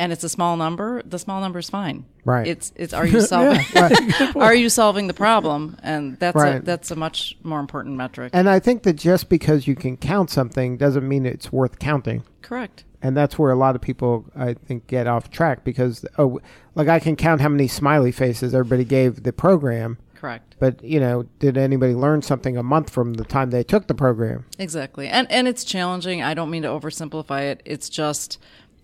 and 0.00 0.12
it's 0.14 0.24
a 0.24 0.30
small 0.30 0.56
number, 0.56 1.02
the 1.02 1.18
small 1.18 1.42
number 1.42 1.58
is 1.58 1.68
fine. 1.68 2.06
Right. 2.24 2.46
It's 2.46 2.72
it's 2.74 2.94
are 2.94 3.06
you 3.14 3.20
solving 3.20 3.60
Yeah, 3.74 4.32
are 4.36 4.54
you 4.54 4.70
solving 4.70 5.08
the 5.08 5.14
problem? 5.14 5.76
And 5.82 6.18
that's 6.18 6.42
a, 6.42 6.60
that's 6.64 6.90
a 6.90 6.96
much 6.96 7.36
more 7.42 7.60
important 7.60 7.96
metric. 7.96 8.30
And 8.32 8.48
I 8.48 8.60
think 8.60 8.82
that 8.84 8.94
just 8.94 9.28
because 9.28 9.66
you 9.66 9.76
can 9.76 9.98
count 9.98 10.30
something 10.30 10.78
doesn't 10.78 11.06
mean 11.06 11.26
it's 11.26 11.52
worth 11.52 11.78
counting. 11.78 12.22
Correct. 12.40 12.84
And 13.02 13.14
that's 13.14 13.38
where 13.38 13.50
a 13.50 13.56
lot 13.56 13.76
of 13.76 13.82
people, 13.82 14.24
I 14.34 14.54
think, 14.54 14.86
get 14.86 15.06
off 15.06 15.30
track 15.30 15.64
because, 15.64 16.04
oh, 16.16 16.40
like 16.74 16.88
I 16.88 16.98
can 16.98 17.14
count 17.14 17.42
how 17.42 17.50
many 17.50 17.68
smiley 17.68 18.12
faces 18.12 18.54
everybody 18.54 18.84
gave 18.84 19.22
the 19.22 19.32
program, 19.32 19.98
Correct. 20.14 20.56
but, 20.58 20.82
you 20.82 21.00
know, 21.00 21.24
did 21.38 21.56
anybody 21.56 21.94
learn 21.94 22.20
something 22.20 22.56
a 22.58 22.62
month 22.62 22.90
from 22.90 23.14
the 23.14 23.24
time 23.24 23.50
they 23.50 23.64
took 23.64 23.86
the 23.86 23.94
program? 23.94 24.44
Exactly. 24.58 25.08
And 25.08 25.30
and 25.30 25.46
it's 25.46 25.64
challenging. 25.64 26.22
I 26.22 26.32
don't 26.34 26.50
mean 26.50 26.62
to 26.62 26.68
oversimplify 26.68 27.50
it. 27.50 27.62
It's 27.64 27.88
just 27.88 28.38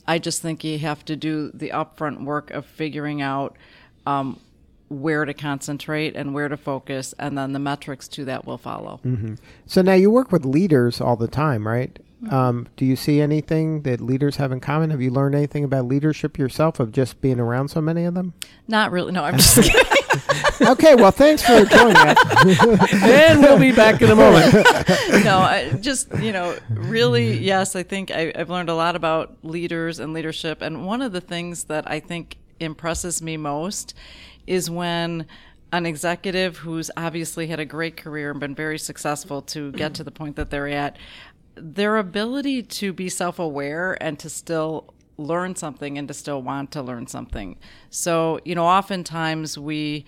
I 0.08 0.18
just 0.18 0.42
think 0.42 0.64
you 0.64 0.78
have 0.78 1.04
to 1.06 1.16
do 1.16 1.50
the 1.52 1.70
upfront 1.70 2.24
work 2.24 2.50
of 2.50 2.64
figuring 2.66 3.22
out 3.22 3.56
um, 4.06 4.40
where 4.88 5.24
to 5.24 5.34
concentrate 5.34 6.14
and 6.14 6.32
where 6.32 6.48
to 6.48 6.56
focus, 6.56 7.14
and 7.18 7.36
then 7.36 7.52
the 7.52 7.58
metrics 7.58 8.06
to 8.08 8.24
that 8.26 8.46
will 8.46 8.58
follow. 8.58 9.00
So 9.66 9.82
now 9.82 9.94
you 9.94 10.10
work 10.10 10.30
with 10.30 10.44
leaders 10.44 11.00
all 11.00 11.16
the 11.16 11.28
time, 11.28 11.66
right? 11.66 11.98
Um, 12.30 12.68
do 12.76 12.84
you 12.86 12.96
see 12.96 13.20
anything 13.20 13.82
that 13.82 14.00
leaders 14.00 14.36
have 14.36 14.50
in 14.52 14.60
common? 14.60 14.90
Have 14.90 15.02
you 15.02 15.10
learned 15.10 15.34
anything 15.34 15.64
about 15.64 15.86
leadership 15.86 16.38
yourself 16.38 16.80
of 16.80 16.92
just 16.92 17.20
being 17.20 17.38
around 17.38 17.68
so 17.68 17.80
many 17.80 18.04
of 18.04 18.14
them? 18.14 18.32
Not 18.68 18.90
really. 18.90 19.12
No, 19.12 19.24
I'm 19.24 19.36
just 19.38 19.56
kidding. 19.56 20.05
okay, 20.62 20.94
well, 20.94 21.10
thanks 21.10 21.42
for 21.42 21.64
joining 21.64 21.96
us. 21.96 22.18
and 23.02 23.40
we'll 23.40 23.58
be 23.58 23.72
back 23.72 24.02
in 24.02 24.10
a 24.10 24.16
moment. 24.16 24.52
no, 25.24 25.38
I 25.38 25.72
just 25.80 26.12
you 26.18 26.32
know, 26.32 26.56
really, 26.70 27.38
yes. 27.38 27.76
I 27.76 27.82
think 27.82 28.10
I, 28.10 28.32
I've 28.34 28.50
learned 28.50 28.68
a 28.68 28.74
lot 28.74 28.96
about 28.96 29.36
leaders 29.42 29.98
and 29.98 30.12
leadership, 30.12 30.62
and 30.62 30.86
one 30.86 31.02
of 31.02 31.12
the 31.12 31.20
things 31.20 31.64
that 31.64 31.90
I 31.90 32.00
think 32.00 32.36
impresses 32.60 33.20
me 33.20 33.36
most 33.36 33.94
is 34.46 34.70
when 34.70 35.26
an 35.72 35.86
executive 35.86 36.58
who's 36.58 36.90
obviously 36.96 37.48
had 37.48 37.60
a 37.60 37.64
great 37.64 37.96
career 37.96 38.30
and 38.30 38.40
been 38.40 38.54
very 38.54 38.78
successful 38.78 39.42
to 39.42 39.72
get 39.72 39.94
to 39.94 40.04
the 40.04 40.10
point 40.10 40.36
that 40.36 40.50
they're 40.50 40.68
at, 40.68 40.96
their 41.56 41.96
ability 41.96 42.62
to 42.62 42.92
be 42.92 43.08
self-aware 43.08 43.96
and 44.00 44.18
to 44.18 44.30
still 44.30 44.94
learn 45.18 45.56
something 45.56 45.98
and 45.98 46.08
to 46.08 46.14
still 46.14 46.42
want 46.42 46.70
to 46.72 46.82
learn 46.82 47.06
something. 47.06 47.56
So, 47.90 48.40
you 48.44 48.54
know, 48.54 48.66
oftentimes 48.66 49.58
we, 49.58 50.04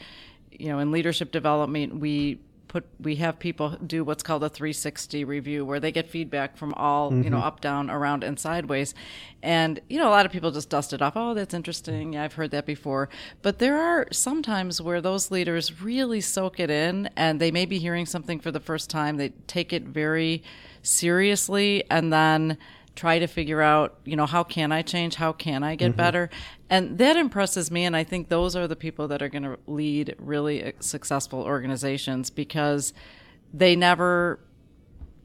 you 0.51 0.69
know, 0.69 0.79
in 0.79 0.91
leadership 0.91 1.33
development, 1.33 1.97
we 1.97 2.41
put 2.69 2.87
we 3.01 3.17
have 3.17 3.39
people 3.39 3.71
do 3.85 4.05
what's 4.05 4.23
called 4.23 4.45
a 4.45 4.49
360 4.49 5.25
review 5.25 5.65
where 5.65 5.81
they 5.81 5.91
get 5.91 6.09
feedback 6.09 6.57
from 6.57 6.75
all 6.75 7.13
you 7.13 7.31
know 7.31 7.39
mm-hmm. 7.39 7.47
up 7.47 7.61
down 7.61 7.91
around 7.91 8.23
and 8.23 8.39
sideways. 8.39 8.95
And 9.43 9.81
you 9.89 9.99
know 9.99 10.09
a 10.09 10.11
lot 10.11 10.27
of 10.27 10.33
people 10.33 10.51
just 10.51 10.71
dust 10.71 10.93
it 10.93 11.03
off. 11.03 11.15
Oh 11.17 11.35
that's 11.35 11.55
interesting. 11.55 12.13
Yeah, 12.13 12.25
i've 12.25 12.35
heard 12.35 12.51
that 12.53 12.67
before. 12.67 13.09
But 13.43 13.59
there 13.59 13.79
are 13.79 14.07
sometimes 14.13 14.81
where 14.81 15.01
those 15.01 15.31
leaders 15.31 15.83
really 15.83 16.21
soak 16.21 16.61
it 16.61 16.71
in 16.71 17.09
and 17.17 17.41
they 17.41 17.51
may 17.51 17.65
be 17.65 17.79
hearing 17.79 18.07
something 18.07 18.39
for 18.39 18.51
the 18.51 18.61
first 18.61 18.91
time. 18.91 19.17
They 19.17 19.31
take 19.47 19.73
it 19.73 19.85
very 19.85 20.43
seriously 20.83 21.85
and 21.91 22.13
then 22.13 22.59
try 22.99 23.19
to 23.21 23.27
figure 23.29 23.63
out, 23.63 23.97
you 24.05 24.17
know, 24.17 24.27
how 24.27 24.43
can 24.43 24.73
I 24.73 24.83
change? 24.83 25.15
How 25.15 25.33
can 25.33 25.63
I 25.63 25.77
get 25.77 25.97
better? 25.97 26.29
And 26.69 26.99
that 26.99 27.17
impresses 27.17 27.71
me. 27.71 27.85
And 27.85 27.95
I 27.97 28.03
think 28.03 28.29
those 28.29 28.57
are 28.57 28.67
the 28.67 28.75
people 28.77 29.07
that 29.09 29.23
are 29.23 29.29
going 29.29 29.45
to 29.45 29.57
lead 29.69 30.17
really 30.19 30.65
uh, 30.65 30.73
successful 30.81 31.41
organizations 31.43 32.29
because 32.31 32.93
they 33.55 33.77
never, 33.77 34.41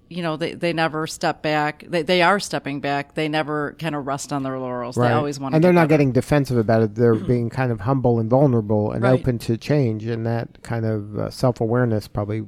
you 0.08 0.22
know, 0.22 0.38
they, 0.38 0.54
they 0.54 0.72
never 0.72 1.08
step 1.08 1.42
back. 1.42 1.84
They, 1.88 2.04
they 2.04 2.22
are 2.22 2.40
stepping 2.40 2.80
back. 2.80 3.16
They 3.16 3.28
never 3.28 3.76
kind 3.80 3.96
of 3.96 4.06
rest 4.06 4.32
on 4.32 4.44
their 4.44 4.60
laurels. 4.60 4.96
They 4.96 5.12
always 5.12 5.40
want 5.40 5.54
to 5.54 5.56
and 5.56 5.64
they're 5.64 5.74
not 5.74 5.82
better. 5.82 5.90
getting 5.90 6.12
defensive 6.12 6.58
about 6.58 6.84
it. 6.84 6.94
They're 6.96 7.16
being 7.16 7.50
kind 7.50 7.72
of 7.72 7.82
humble 7.82 8.20
and 8.20 8.30
vulnerable 8.30 8.92
and 8.92 9.02
Right. 9.04 9.20
open 9.20 9.40
to 9.40 9.58
change, 9.58 10.06
and 10.06 10.26
that 10.28 10.62
kind 10.62 10.86
of 10.86 11.18
uh, 11.18 11.30
self 11.32 11.60
awareness 11.60 12.08
probably 12.08 12.38
Yeah. 12.38 12.46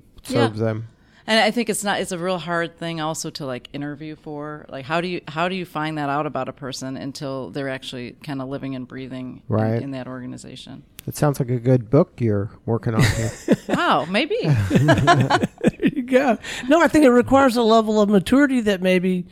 serves 0.48 0.60
them. 0.60 0.88
And 1.28 1.40
I 1.40 1.50
think 1.50 1.70
it's 1.70 1.84
not 1.84 2.00
it's 2.00 2.12
a 2.12 2.20
real 2.20 2.38
hard 2.38 2.78
thing 2.78 3.02
also 3.02 3.30
to 3.32 3.46
like 3.46 3.68
interview 3.74 4.16
for. 4.16 4.66
Like 4.70 4.86
how 4.86 5.02
do 5.02 5.08
you 5.08 5.22
how 5.28 5.50
do 5.50 5.56
you 5.56 5.66
find 5.66 5.98
that 5.98 6.10
out 6.10 6.26
about 6.28 6.48
a 6.50 6.54
person 6.54 6.98
until 6.98 7.50
they're 7.50 7.70
actually 7.70 8.12
kind 8.24 8.42
of 8.42 8.48
living 8.48 8.76
and 8.76 8.88
breathing 8.88 9.42
in- 9.50 9.56
Right. 9.56 9.82
in, 9.82 9.92
that 9.92 10.08
organization? 10.08 10.84
It 11.08 11.16
sounds 11.16 11.40
like 11.40 11.50
a 11.50 11.60
good 11.60 11.90
book 11.90 12.20
you're 12.20 12.52
working 12.66 12.94
on 12.96 13.02
here. 13.04 13.32
Wow, 13.70 14.06
maybe. 14.06 14.38
There 14.70 15.90
you 15.94 16.04
go. 16.04 16.38
No, 16.68 16.82
I 16.82 16.88
think 16.88 17.06
it 17.06 17.10
requires 17.10 17.56
a 17.58 17.64
level 17.64 18.00
of 18.00 18.10
maturity 18.10 18.62
that 18.62 18.82
maybe 18.82 19.26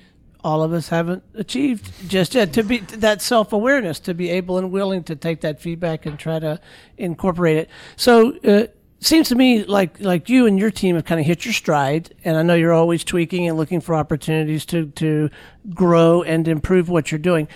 all 0.44 0.62
of 0.64 0.74
us 0.74 0.90
haven't 0.90 1.24
achieved 1.36 1.92
just 2.10 2.34
yet. 2.36 2.54
To 2.54 2.64
be 2.64 2.80
that 2.80 3.22
self 3.22 3.54
awareness, 3.54 4.00
to 4.02 4.14
be 4.14 4.30
able 4.30 4.58
and 4.58 4.72
willing 4.72 5.04
to 5.04 5.16
take 5.16 5.42
that 5.42 5.62
feedback 5.62 6.06
and 6.06 6.18
try 6.18 6.40
to 6.40 6.60
incorporate 6.98 7.58
it. 7.58 7.70
So. 7.96 8.38
Uh, 8.40 8.68
Seems 9.04 9.28
to 9.30 9.36
me 9.36 9.66
like 9.66 10.00
like 10.00 10.30
you 10.30 10.46
and 10.46 10.58
your 10.58 10.72
team 10.72 10.96
have 10.96 11.04
kind 11.04 11.20
of 11.20 11.28
hit 11.28 11.44
your 11.44 11.54
stride, 11.54 12.16
and 12.24 12.38
I 12.38 12.42
know 12.42 12.56
you're 12.56 12.72
always 12.72 13.04
tweaking 13.04 13.50
and 13.50 13.58
looking 13.58 13.82
for 13.82 13.96
opportunities 13.96 14.66
to 14.68 14.88
to 14.92 15.30
grow 15.74 16.24
and 16.24 16.48
improve 16.48 16.88
what 16.88 17.12
you're 17.12 17.20
doing. 17.20 17.50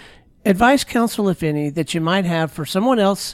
Advice, 0.45 0.83
counsel, 0.83 1.29
if 1.29 1.43
any, 1.43 1.69
that 1.69 1.93
you 1.93 2.01
might 2.01 2.25
have 2.25 2.51
for 2.51 2.65
someone 2.65 2.99
else 2.99 3.33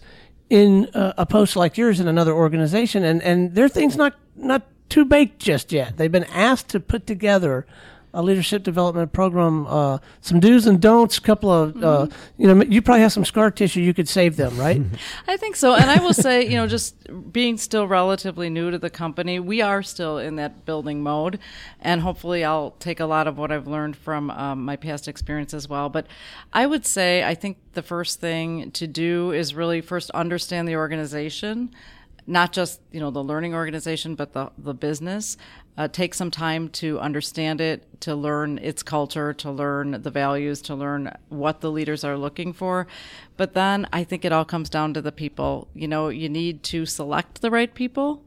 in 0.49 0.85
uh, 0.93 1.13
a 1.17 1.25
post 1.25 1.55
like 1.55 1.75
yours 1.75 1.99
in 1.99 2.07
another 2.07 2.33
organization, 2.33 3.03
and 3.03 3.19
and 3.23 3.55
their 3.55 3.67
things 3.67 3.97
not 3.97 4.13
not 4.35 4.61
too 4.89 5.05
baked 5.05 5.39
just 5.39 5.71
yet. 5.71 5.97
They've 5.97 6.11
been 6.11 6.25
asked 6.25 6.69
to 6.69 6.79
put 6.79 7.07
together 7.07 7.65
a 8.13 8.21
leadership 8.21 8.63
development 8.63 9.11
program, 9.11 9.65
uh, 9.67 9.97
some 10.21 10.39
do's 10.39 10.67
and 10.67 10.79
don'ts, 10.79 11.17
a 11.17 11.21
couple 11.21 11.51
of 11.51 11.83
uh, 11.83 12.07
you 12.37 12.47
know, 12.47 12.63
you 12.63 12.81
probably 12.81 13.01
have 13.01 13.11
some 13.11 13.25
scar 13.25 13.49
tissue 13.49 13.81
you 13.81 13.93
could 13.93 14.07
save 14.07 14.35
them, 14.35 14.55
right? 14.57 14.81
I 15.27 15.37
think 15.37 15.55
so. 15.55 15.73
And 15.73 15.89
I 15.89 15.99
will 15.99 16.13
say, 16.13 16.47
you 16.47 16.55
know, 16.55 16.67
just 16.67 16.95
being 17.31 17.57
still 17.57 17.87
relatively 17.87 18.49
new 18.49 18.69
to 18.69 18.77
the 18.77 18.89
company, 18.89 19.39
we 19.39 19.61
are 19.61 19.81
still 19.81 20.19
in 20.19 20.35
that 20.35 20.65
building 20.65 21.01
mode. 21.01 21.39
And 21.79 22.01
hopefully 22.01 22.43
I'll 22.43 22.71
take 22.79 22.99
a 22.99 23.05
lot 23.05 23.27
of 23.27 23.37
what 23.37 23.51
I've 23.51 23.67
learned 23.67 23.95
from 23.95 24.29
um, 24.29 24.63
my 24.63 24.75
past 24.75 25.07
experience 25.07 25.53
as 25.53 25.67
well. 25.67 25.89
But 25.89 26.07
I 26.51 26.67
would 26.67 26.85
say, 26.85 27.23
I 27.23 27.33
think 27.33 27.57
the 27.73 27.81
first 27.81 28.19
thing 28.19 28.71
to 28.71 28.85
do 28.85 29.31
is 29.31 29.55
really 29.55 29.81
first 29.81 30.11
understand 30.11 30.67
the 30.67 30.75
organization. 30.75 31.73
Not 32.25 32.53
just 32.53 32.79
you 32.91 33.01
know 33.01 33.11
the 33.11 33.23
learning 33.23 33.53
organization, 33.53 34.15
but 34.15 34.31
the 34.31 34.49
the 34.57 34.73
business. 34.73 35.35
Uh, 35.77 35.87
take 35.87 36.13
some 36.13 36.29
time 36.29 36.69
to 36.69 36.99
understand 36.99 37.59
it, 37.59 37.83
to 37.99 38.15
learn 38.15 38.59
its 38.59 38.83
culture, 38.83 39.33
to 39.33 39.51
learn 39.51 40.01
the 40.03 40.11
values, 40.11 40.61
to 40.61 40.75
learn 40.75 41.11
what 41.29 41.61
the 41.61 41.71
leaders 41.71 42.03
are 42.03 42.17
looking 42.17 42.53
for. 42.53 42.85
But 43.37 43.53
then 43.53 43.87
I 43.91 44.03
think 44.03 44.23
it 44.23 44.31
all 44.31 44.45
comes 44.45 44.69
down 44.69 44.93
to 44.93 45.01
the 45.01 45.11
people. 45.11 45.67
You 45.73 45.87
know, 45.87 46.09
you 46.09 46.29
need 46.29 46.61
to 46.63 46.85
select 46.85 47.41
the 47.41 47.49
right 47.49 47.73
people 47.73 48.23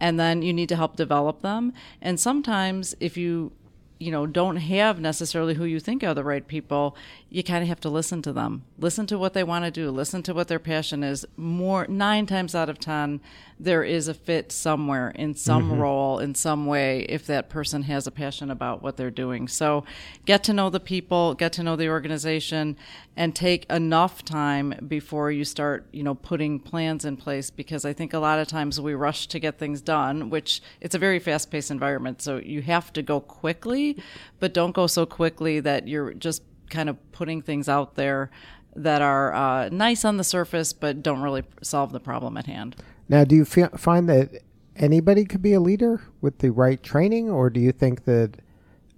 and 0.00 0.18
then 0.18 0.42
you 0.42 0.52
need 0.52 0.70
to 0.70 0.76
help 0.76 0.96
develop 0.96 1.42
them. 1.42 1.72
And 2.00 2.18
sometimes 2.18 2.96
if 2.98 3.16
you 3.16 3.52
you 4.00 4.10
know 4.10 4.26
don't 4.26 4.56
have 4.56 4.98
necessarily 4.98 5.54
who 5.54 5.64
you 5.64 5.78
think 5.78 6.02
are 6.02 6.14
the 6.14 6.24
right 6.24 6.48
people 6.48 6.96
you 7.28 7.44
kind 7.44 7.62
of 7.62 7.68
have 7.68 7.78
to 7.78 7.88
listen 7.88 8.22
to 8.22 8.32
them. 8.32 8.64
Listen 8.76 9.06
to 9.06 9.16
what 9.16 9.34
they 9.34 9.44
want 9.44 9.64
to 9.64 9.70
do 9.70 9.90
listen 9.90 10.22
to 10.24 10.34
what 10.34 10.48
their 10.48 10.58
passion 10.58 11.04
is. 11.04 11.24
More 11.36 11.86
9 11.86 12.26
times 12.26 12.54
out 12.54 12.68
of 12.68 12.80
10 12.80 13.20
there 13.58 13.84
is 13.84 14.08
a 14.08 14.14
fit 14.14 14.50
somewhere 14.50 15.10
in 15.10 15.34
some 15.34 15.60
Mm-hmm. 15.60 15.80
role 15.80 16.18
in 16.18 16.34
some 16.34 16.64
way 16.64 17.02
if 17.02 17.26
that 17.26 17.50
person 17.50 17.82
has 17.82 18.06
a 18.06 18.10
passion 18.10 18.50
about 18.50 18.82
what 18.82 18.96
they're 18.96 19.10
doing. 19.10 19.46
So 19.46 19.84
get 20.24 20.42
to 20.44 20.54
know 20.54 20.70
the 20.70 20.80
people 20.80 21.34
get 21.34 21.52
to 21.52 21.62
know 21.62 21.76
the 21.76 21.88
organization 21.90 22.76
and 23.16 23.36
take 23.36 23.70
enough 23.70 24.24
time 24.24 24.74
before 24.88 25.30
you 25.30 25.44
start 25.44 25.86
you 25.92 26.02
know 26.02 26.14
putting 26.14 26.58
plans 26.58 27.04
in 27.04 27.16
place 27.16 27.50
because 27.50 27.84
i 27.84 27.92
think 27.92 28.14
a 28.14 28.18
lot 28.18 28.38
of 28.38 28.46
times 28.48 28.80
we 28.80 28.94
rush 28.94 29.26
to 29.26 29.38
get 29.38 29.58
things 29.58 29.82
done 29.82 30.30
which 30.30 30.62
it's 30.80 30.94
a 30.94 30.98
very 30.98 31.18
fast 31.18 31.50
paced 31.50 31.70
environment 31.70 32.22
so 32.22 32.38
you 32.38 32.62
have 32.62 32.92
to 32.92 33.02
go 33.02 33.20
quickly 33.20 33.89
but 34.38 34.54
don't 34.54 34.72
go 34.72 34.86
so 34.86 35.06
quickly 35.06 35.60
that 35.60 35.88
you're 35.88 36.14
just 36.14 36.42
kind 36.68 36.88
of 36.88 36.96
putting 37.12 37.42
things 37.42 37.68
out 37.68 37.94
there 37.96 38.30
that 38.76 39.02
are 39.02 39.34
uh, 39.34 39.68
nice 39.70 40.04
on 40.04 40.16
the 40.16 40.24
surface 40.24 40.72
but 40.72 41.02
don't 41.02 41.20
really 41.20 41.42
solve 41.62 41.92
the 41.92 42.00
problem 42.00 42.36
at 42.36 42.46
hand 42.46 42.76
Now, 43.08 43.24
do 43.24 43.34
you 43.34 43.44
fe- 43.44 43.68
find 43.76 44.08
that 44.08 44.42
anybody 44.76 45.24
could 45.24 45.42
be 45.42 45.52
a 45.52 45.60
leader 45.60 46.00
with 46.20 46.38
the 46.38 46.50
right 46.50 46.82
training, 46.82 47.28
or 47.28 47.50
do 47.50 47.60
you 47.60 47.72
think 47.72 48.04
that 48.04 48.36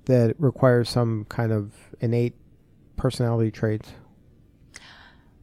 that 0.04 0.34
requires 0.38 0.88
some 0.88 1.24
kind 1.28 1.52
of 1.52 1.72
innate 2.00 2.34
personality 2.96 3.50
traits? 3.50 3.92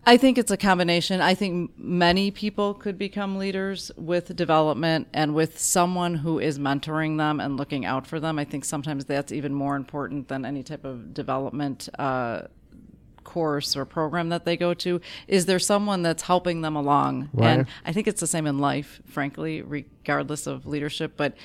I 0.06 0.18
think 0.18 0.38
it's 0.38 0.50
a 0.50 0.58
combination. 0.58 1.22
I 1.22 1.36
think 1.36 1.78
many 1.78 2.32
people 2.32 2.74
could 2.74 2.98
become 2.98 3.38
leaders 3.38 3.92
with 3.96 4.36
development 4.36 5.08
and 5.14 5.36
with 5.36 5.60
someone 5.60 6.16
who 6.16 6.40
is 6.40 6.58
mentoring 6.58 7.18
them 7.18 7.40
and 7.40 7.58
looking 7.58 7.86
out 7.86 8.08
for 8.08 8.20
them. 8.20 8.40
I 8.40 8.46
think 8.46 8.66
sometimes 8.66 9.06
that's 9.06 9.32
even 9.32 9.54
more 9.54 9.76
important 9.76 10.28
than 10.28 10.46
any 10.46 10.64
type 10.64 10.86
of 10.86 11.14
development 11.14 11.90
uh, 12.00 12.44
course 13.24 13.76
or 13.76 13.86
program 13.86 14.30
that 14.30 14.46
they 14.46 14.58
go 14.58 14.74
to. 14.76 15.02
Is 15.28 15.46
there 15.46 15.60
someone 15.60 16.02
that's 16.02 16.24
helping 16.24 16.62
them 16.62 16.76
along? 16.76 17.30
Right. 17.34 17.50
And 17.50 17.68
I 17.86 17.94
think 17.94 18.08
it's 18.08 18.20
the 18.22 18.28
same 18.28 18.46
in 18.48 18.60
life, 18.60 19.02
frankly, 19.08 19.62
regardless 19.62 20.48
of 20.48 20.66
leadership. 20.66 21.14
But 21.18 21.36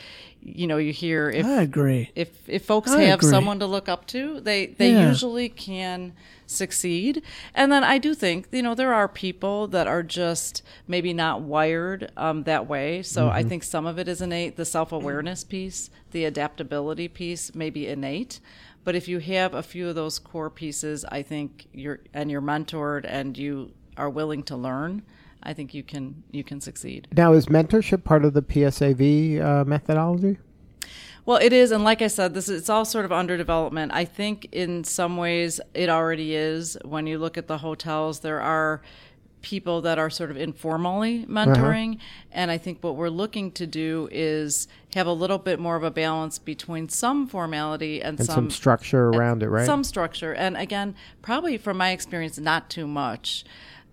you 0.46 0.66
know, 0.66 0.76
you 0.76 0.92
hear 0.92 1.30
if 1.30 1.46
I 1.46 1.62
agree. 1.62 2.10
if 2.14 2.48
if 2.48 2.64
folks 2.66 2.90
I 2.90 3.02
have 3.04 3.20
agree. 3.20 3.30
someone 3.30 3.58
to 3.60 3.66
look 3.66 3.88
up 3.88 4.06
to, 4.08 4.40
they 4.40 4.66
they 4.66 4.92
Yeah. 4.92 5.08
usually 5.08 5.48
can 5.48 6.12
succeed. 6.46 7.22
And 7.54 7.72
then 7.72 7.82
I 7.82 7.96
do 7.98 8.14
think 8.14 8.48
you 8.52 8.62
know 8.62 8.74
there 8.74 8.92
are 8.92 9.08
people 9.08 9.66
that 9.68 9.86
are 9.86 10.02
just 10.02 10.62
maybe 10.86 11.12
not 11.14 11.40
wired 11.40 12.12
um, 12.18 12.42
that 12.44 12.68
way. 12.68 13.02
So 13.02 13.24
Mm-hmm. 13.26 13.36
I 13.36 13.42
think 13.42 13.64
some 13.64 13.86
of 13.86 13.98
it 13.98 14.06
is 14.06 14.20
innate. 14.20 14.56
The 14.56 14.66
self 14.66 14.92
awareness 14.92 15.44
piece, 15.44 15.88
the 16.10 16.26
adaptability 16.26 17.08
piece, 17.08 17.54
may 17.54 17.70
be 17.70 17.86
innate. 17.88 18.38
But 18.84 18.94
if 18.94 19.08
you 19.08 19.18
have 19.18 19.54
a 19.54 19.62
few 19.62 19.88
of 19.88 19.94
those 19.94 20.18
core 20.18 20.50
pieces, 20.50 21.04
I 21.06 21.22
think 21.22 21.66
you're 21.72 22.00
and 22.12 22.30
you're 22.30 22.42
mentored 22.42 23.04
and 23.08 23.36
you 23.36 23.72
are 23.96 24.10
willing 24.10 24.42
to 24.44 24.56
learn. 24.56 25.02
I 25.42 25.52
think 25.52 25.74
you 25.74 25.82
can 25.82 26.22
you 26.30 26.44
can 26.44 26.60
succeed. 26.60 27.08
Now, 27.16 27.32
is 27.32 27.46
mentorship 27.46 28.04
part 28.04 28.24
of 28.24 28.34
the 28.34 28.42
PSAV 28.42 29.40
uh, 29.40 29.64
methodology? 29.64 30.38
Well, 31.26 31.38
it 31.38 31.54
is, 31.54 31.70
and 31.70 31.84
like 31.84 32.02
I 32.02 32.08
said, 32.08 32.34
this 32.34 32.50
is, 32.50 32.60
it's 32.60 32.68
all 32.68 32.84
sort 32.84 33.06
of 33.06 33.12
under 33.12 33.38
development. 33.38 33.92
I 33.94 34.04
think 34.04 34.48
in 34.52 34.84
some 34.84 35.16
ways 35.16 35.58
it 35.72 35.88
already 35.88 36.34
is. 36.34 36.76
When 36.84 37.06
you 37.06 37.18
look 37.18 37.38
at 37.38 37.46
the 37.46 37.58
hotels, 37.58 38.20
there 38.20 38.42
are 38.42 38.82
people 39.44 39.82
that 39.82 39.98
are 39.98 40.08
sort 40.08 40.30
of 40.30 40.38
informally 40.38 41.26
mentoring, 41.26 41.98
and 42.32 42.50
I 42.50 42.56
think 42.56 42.82
what 42.82 42.96
we're 42.96 43.10
looking 43.10 43.52
to 43.52 43.66
do 43.66 44.08
is 44.10 44.66
have 44.94 45.06
a 45.06 45.12
little 45.12 45.36
bit 45.36 45.60
more 45.60 45.76
of 45.76 45.82
a 45.82 45.90
balance 45.90 46.38
between 46.38 46.88
some 46.88 47.26
formality 47.26 48.00
and, 48.00 48.18
And 48.18 48.26
some 48.26 48.50
structure 48.50 49.10
around 49.10 49.42
it, 49.42 49.48
right? 49.48 49.66
some 49.66 49.84
structure. 49.84 50.32
And 50.32 50.56
again, 50.56 50.94
probably 51.20 51.58
from 51.58 51.76
my 51.76 51.90
experience, 51.90 52.38
not 52.38 52.70
too 52.70 52.86
much. 52.86 53.44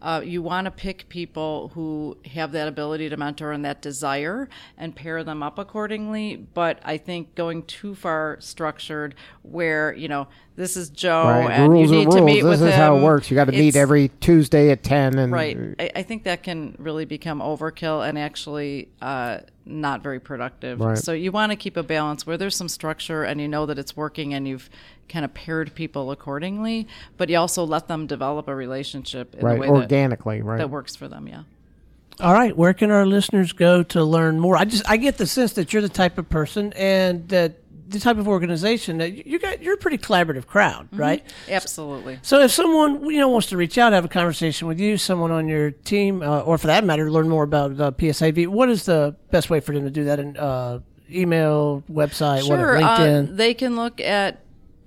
Uh, 0.02 0.20
you 0.24 0.42
want 0.42 0.66
to 0.66 0.72
pick 0.72 1.08
people 1.10 1.70
who 1.76 2.18
have 2.34 2.54
that 2.54 2.68
ability 2.68 3.08
to 3.10 3.18
mentor 3.18 3.52
and 3.52 3.64
that 3.64 3.84
desire 3.84 4.50
and 4.76 4.96
pair 4.96 5.24
them 5.24 5.44
up 5.44 5.60
accordingly. 5.60 6.36
But 6.36 6.80
I 6.84 6.98
think 6.98 7.36
going 7.36 7.64
too 7.64 7.94
far 7.94 8.38
structured, 8.40 9.14
where, 9.44 9.94
you 9.94 10.08
know, 10.08 10.28
this 10.62 10.78
is 10.78 10.89
Joe 10.89 11.24
right. 11.24 11.50
And 11.50 11.74
rules 11.74 11.89
you 11.89 11.95
are 11.95 12.00
need 12.00 12.06
rules. 12.06 12.15
to 12.15 12.21
meet 12.21 12.36
this 12.36 12.43
with 12.43 12.60
him. 12.60 12.65
This 12.67 12.74
is 12.76 12.80
how 12.80 12.97
it 12.97 13.02
works. 13.02 13.32
You 13.32 13.36
got 13.36 13.45
to 13.45 13.52
meet 13.52 13.76
every 13.76 14.10
Tuesday 14.19 14.69
at 14.69 14.84
ten, 14.84 15.17
and 15.17 15.34
Right. 15.34 15.58
I, 15.80 15.91
I 15.97 16.04
think 16.04 16.24
that 16.26 16.43
can 16.43 16.76
really 16.78 17.06
become 17.06 17.39
overkill 17.39 18.08
and 18.08 18.17
actually 18.19 18.89
uh, 19.02 19.39
not 19.65 20.04
very 20.04 20.19
productive. 20.19 20.80
Right. 20.80 20.97
So 20.97 21.13
you 21.13 21.32
want 21.32 21.52
to 21.52 21.56
keep 21.56 21.78
a 21.78 21.84
balance 21.84 22.28
where 22.28 22.38
there's 22.38 22.56
some 22.56 22.69
structure 22.69 23.24
and 23.24 23.41
you 23.41 23.47
know 23.47 23.65
that 23.65 23.80
it's 23.80 23.97
working 23.97 24.34
and 24.36 24.47
you've 24.47 24.69
kind 25.10 25.26
of 25.26 25.34
paired 25.34 25.74
people 25.74 26.12
accordingly, 26.12 26.88
but 27.17 27.28
you 27.30 27.38
also 27.38 27.63
let 27.63 27.88
them 27.88 28.06
develop 28.06 28.47
a 28.47 28.56
relationship 28.56 29.34
in 29.36 29.45
right 29.45 29.58
a 29.58 29.62
way 29.62 29.67
that, 29.67 29.74
organically, 29.74 30.41
right? 30.41 30.60
that 30.60 30.69
works 30.69 30.95
for 30.95 31.08
them. 31.08 31.28
Yeah. 31.28 31.43
All 32.19 32.34
right, 32.34 32.56
where 32.56 32.74
can 32.74 32.91
our 32.91 33.06
listeners 33.08 33.52
go 33.52 33.82
to 33.84 34.04
learn 34.04 34.39
more? 34.39 34.56
I 34.56 34.65
just 34.65 34.88
I 34.88 34.97
get 34.97 35.17
the 35.17 35.26
sense 35.26 35.54
that 35.54 35.74
you're 35.74 35.82
the 35.82 35.89
type 35.89 36.19
of 36.19 36.30
person 36.30 36.71
and 36.74 37.28
that 37.30 37.56
the 37.91 37.99
type 37.99 38.17
of 38.17 38.27
organization 38.27 38.97
that 38.99 39.25
you 39.27 39.38
got. 39.39 39.62
You're 39.62 39.75
a 39.75 39.77
pretty 39.77 39.97
collaborative 39.97 40.47
crowd, 40.47 40.88
right? 40.91 41.23
Absolutely. 41.49 42.19
So 42.21 42.39
if 42.41 42.51
someone 42.51 43.06
you 43.10 43.19
know 43.19 43.30
wants 43.30 43.47
to 43.47 43.58
reach 43.58 43.77
out, 43.77 43.93
have 43.93 44.06
a 44.06 44.10
conversation 44.10 44.67
with 44.67 44.80
you, 44.80 44.97
someone 44.97 45.32
on 45.32 45.47
your 45.47 45.71
team, 45.71 46.21
uh, 46.23 46.39
or 46.41 46.58
for 46.58 46.67
that 46.67 46.84
matter, 46.84 47.12
learn 47.12 47.30
more 47.30 47.43
about 47.43 47.80
uh, 47.80 47.91
PSAV, 47.91 48.47
what 48.47 48.69
is 48.69 48.86
the 48.86 49.15
best 49.32 49.49
way 49.49 49.60
for 49.60 49.73
them 49.73 49.84
to 49.84 49.91
do 49.91 50.04
that? 50.06 50.19
In 50.19 50.38
uh, 50.38 50.80
email, 51.12 51.84
website, 51.91 52.45
Sure. 52.45 52.75
what, 52.75 52.84
Uh, 52.84 52.97
LinkedIn. 52.99 53.36
they 53.38 53.54
can 53.54 53.75
look 53.75 53.99
at 54.01 54.39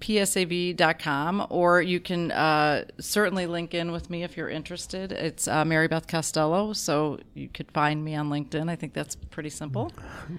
psav.com 0.04 1.46
or 1.48 1.80
you 1.80 1.98
can 1.98 2.30
uh, 2.30 2.84
certainly 3.00 3.46
link 3.46 3.72
in 3.72 3.90
with 3.90 4.10
me 4.10 4.22
if 4.22 4.36
you're 4.36 4.50
interested. 4.50 5.12
It's 5.12 5.48
uh, 5.48 5.64
Mary 5.64 5.88
Beth 5.88 6.06
Costello, 6.06 6.74
so 6.74 7.18
you 7.32 7.48
could 7.48 7.70
find 7.70 8.04
me 8.04 8.14
on 8.14 8.28
LinkedIn. 8.28 8.68
I 8.68 8.76
think 8.76 8.92
that's 8.92 9.16
pretty 9.16 9.48
simple. 9.48 9.92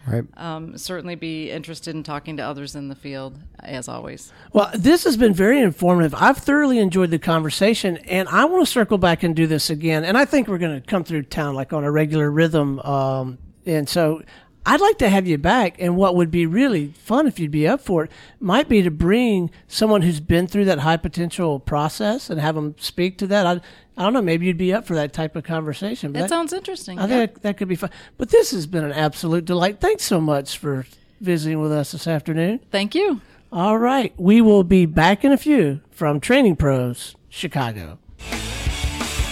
right. 0.08 0.24
Um, 0.38 0.78
certainly 0.78 1.16
be 1.16 1.50
interested 1.50 1.96
in 1.96 2.04
talking 2.04 2.38
to 2.38 2.44
others 2.44 2.76
in 2.76 2.90
the 2.90 2.96
field, 2.96 3.40
as 3.60 3.88
always. 3.88 4.32
Well, 4.54 4.70
this 4.76 5.04
has 5.04 5.18
been 5.18 5.34
very 5.34 5.60
informative. 5.60 6.14
I've 6.14 6.38
thoroughly 6.38 6.78
enjoyed 6.78 7.10
the 7.10 7.20
conversation, 7.20 7.98
and 7.98 8.30
I 8.30 8.46
want 8.46 8.64
to 8.64 8.72
circle 8.72 9.00
back 9.00 9.24
and 9.24 9.36
do 9.36 9.48
this 9.48 9.72
again. 9.72 10.04
And 10.04 10.16
I 10.16 10.26
think 10.26 10.48
we're 10.48 10.60
going 10.60 10.80
to 10.80 10.86
come 10.86 11.04
through 11.04 11.24
town 11.24 11.56
like 11.56 11.74
on 11.74 11.84
a 11.84 11.92
regular 11.92 12.30
rhythm. 12.30 12.80
Um, 12.82 13.40
and 13.66 13.90
so 13.90 14.22
I'd 14.66 14.82
like 14.82 14.98
to 15.00 15.10
have 15.10 15.28
you 15.28 15.38
back. 15.38 15.76
And 15.80 15.96
what 15.96 16.16
would 16.16 16.32
be 16.32 16.46
really 16.46 16.88
fun 16.88 17.28
if 17.28 17.40
you'd 17.40 17.52
be 17.52 17.68
up 17.68 17.82
for 17.82 18.06
it 18.06 18.12
might 18.40 18.68
be 18.68 18.82
to 18.82 18.92
bring 18.92 19.52
someone 19.68 20.02
who's 20.02 20.20
been 20.20 20.48
through 20.48 20.66
that 20.66 20.80
high 20.80 20.98
potential 20.98 21.60
process 21.60 22.30
and 22.30 22.40
have 22.40 22.56
them 22.56 22.76
speak 22.80 23.18
to 23.20 23.28
that. 23.28 23.46
I, 23.46 23.62
I 23.98 24.04
don't 24.04 24.14
know. 24.14 24.22
Maybe 24.22 24.48
you'd 24.48 24.58
be 24.58 24.74
up 24.74 24.86
for 24.86 24.96
that 24.96 25.14
type 25.14 25.36
of 25.36 25.44
conversation. 25.44 26.12
But 26.12 26.22
That 26.22 26.30
sounds 26.30 26.52
interesting. 26.54 27.00
I 27.00 27.08
think 27.08 27.34
that, 27.34 27.42
that 27.44 27.58
could 27.58 27.68
be 27.68 27.76
fun. 27.76 27.92
But 28.18 28.30
this 28.30 28.52
has 28.52 28.66
been 28.68 28.84
an 28.84 28.92
absolute 28.92 29.46
delight. 29.46 29.80
Thanks 29.80 30.04
so 30.04 30.20
much 30.20 30.58
for 30.58 30.86
visiting 31.22 31.62
with 31.62 31.72
us 31.72 31.92
this 31.92 32.08
afternoon. 32.08 32.60
Thank 32.72 32.96
you. 32.96 33.22
All 33.52 33.78
right. 33.78 34.14
We 34.18 34.42
will 34.42 34.64
be 34.64 34.86
back 34.86 35.24
in 35.24 35.32
a 35.32 35.38
few 35.38 35.82
from 35.92 36.20
Training 36.20 36.56
Pros, 36.56 37.16
Chicago. 37.30 38.00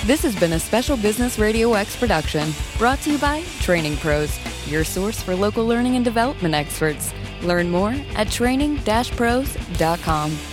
This 0.05 0.21
has 0.23 0.37
been 0.37 0.51
a 0.51 0.59
special 0.59 0.97
Business 0.97 1.39
Radio 1.39 1.75
X 1.75 1.95
production 1.95 2.51
brought 2.77 2.99
to 3.03 3.11
you 3.11 3.17
by 3.17 3.41
Training 3.61 3.95
Pros, 3.95 4.37
your 4.67 4.83
source 4.83 5.23
for 5.23 5.33
local 5.33 5.65
learning 5.65 5.95
and 5.95 6.03
development 6.03 6.53
experts. 6.53 7.13
Learn 7.41 7.69
more 7.69 7.95
at 8.15 8.29
training-pros.com. 8.29 10.52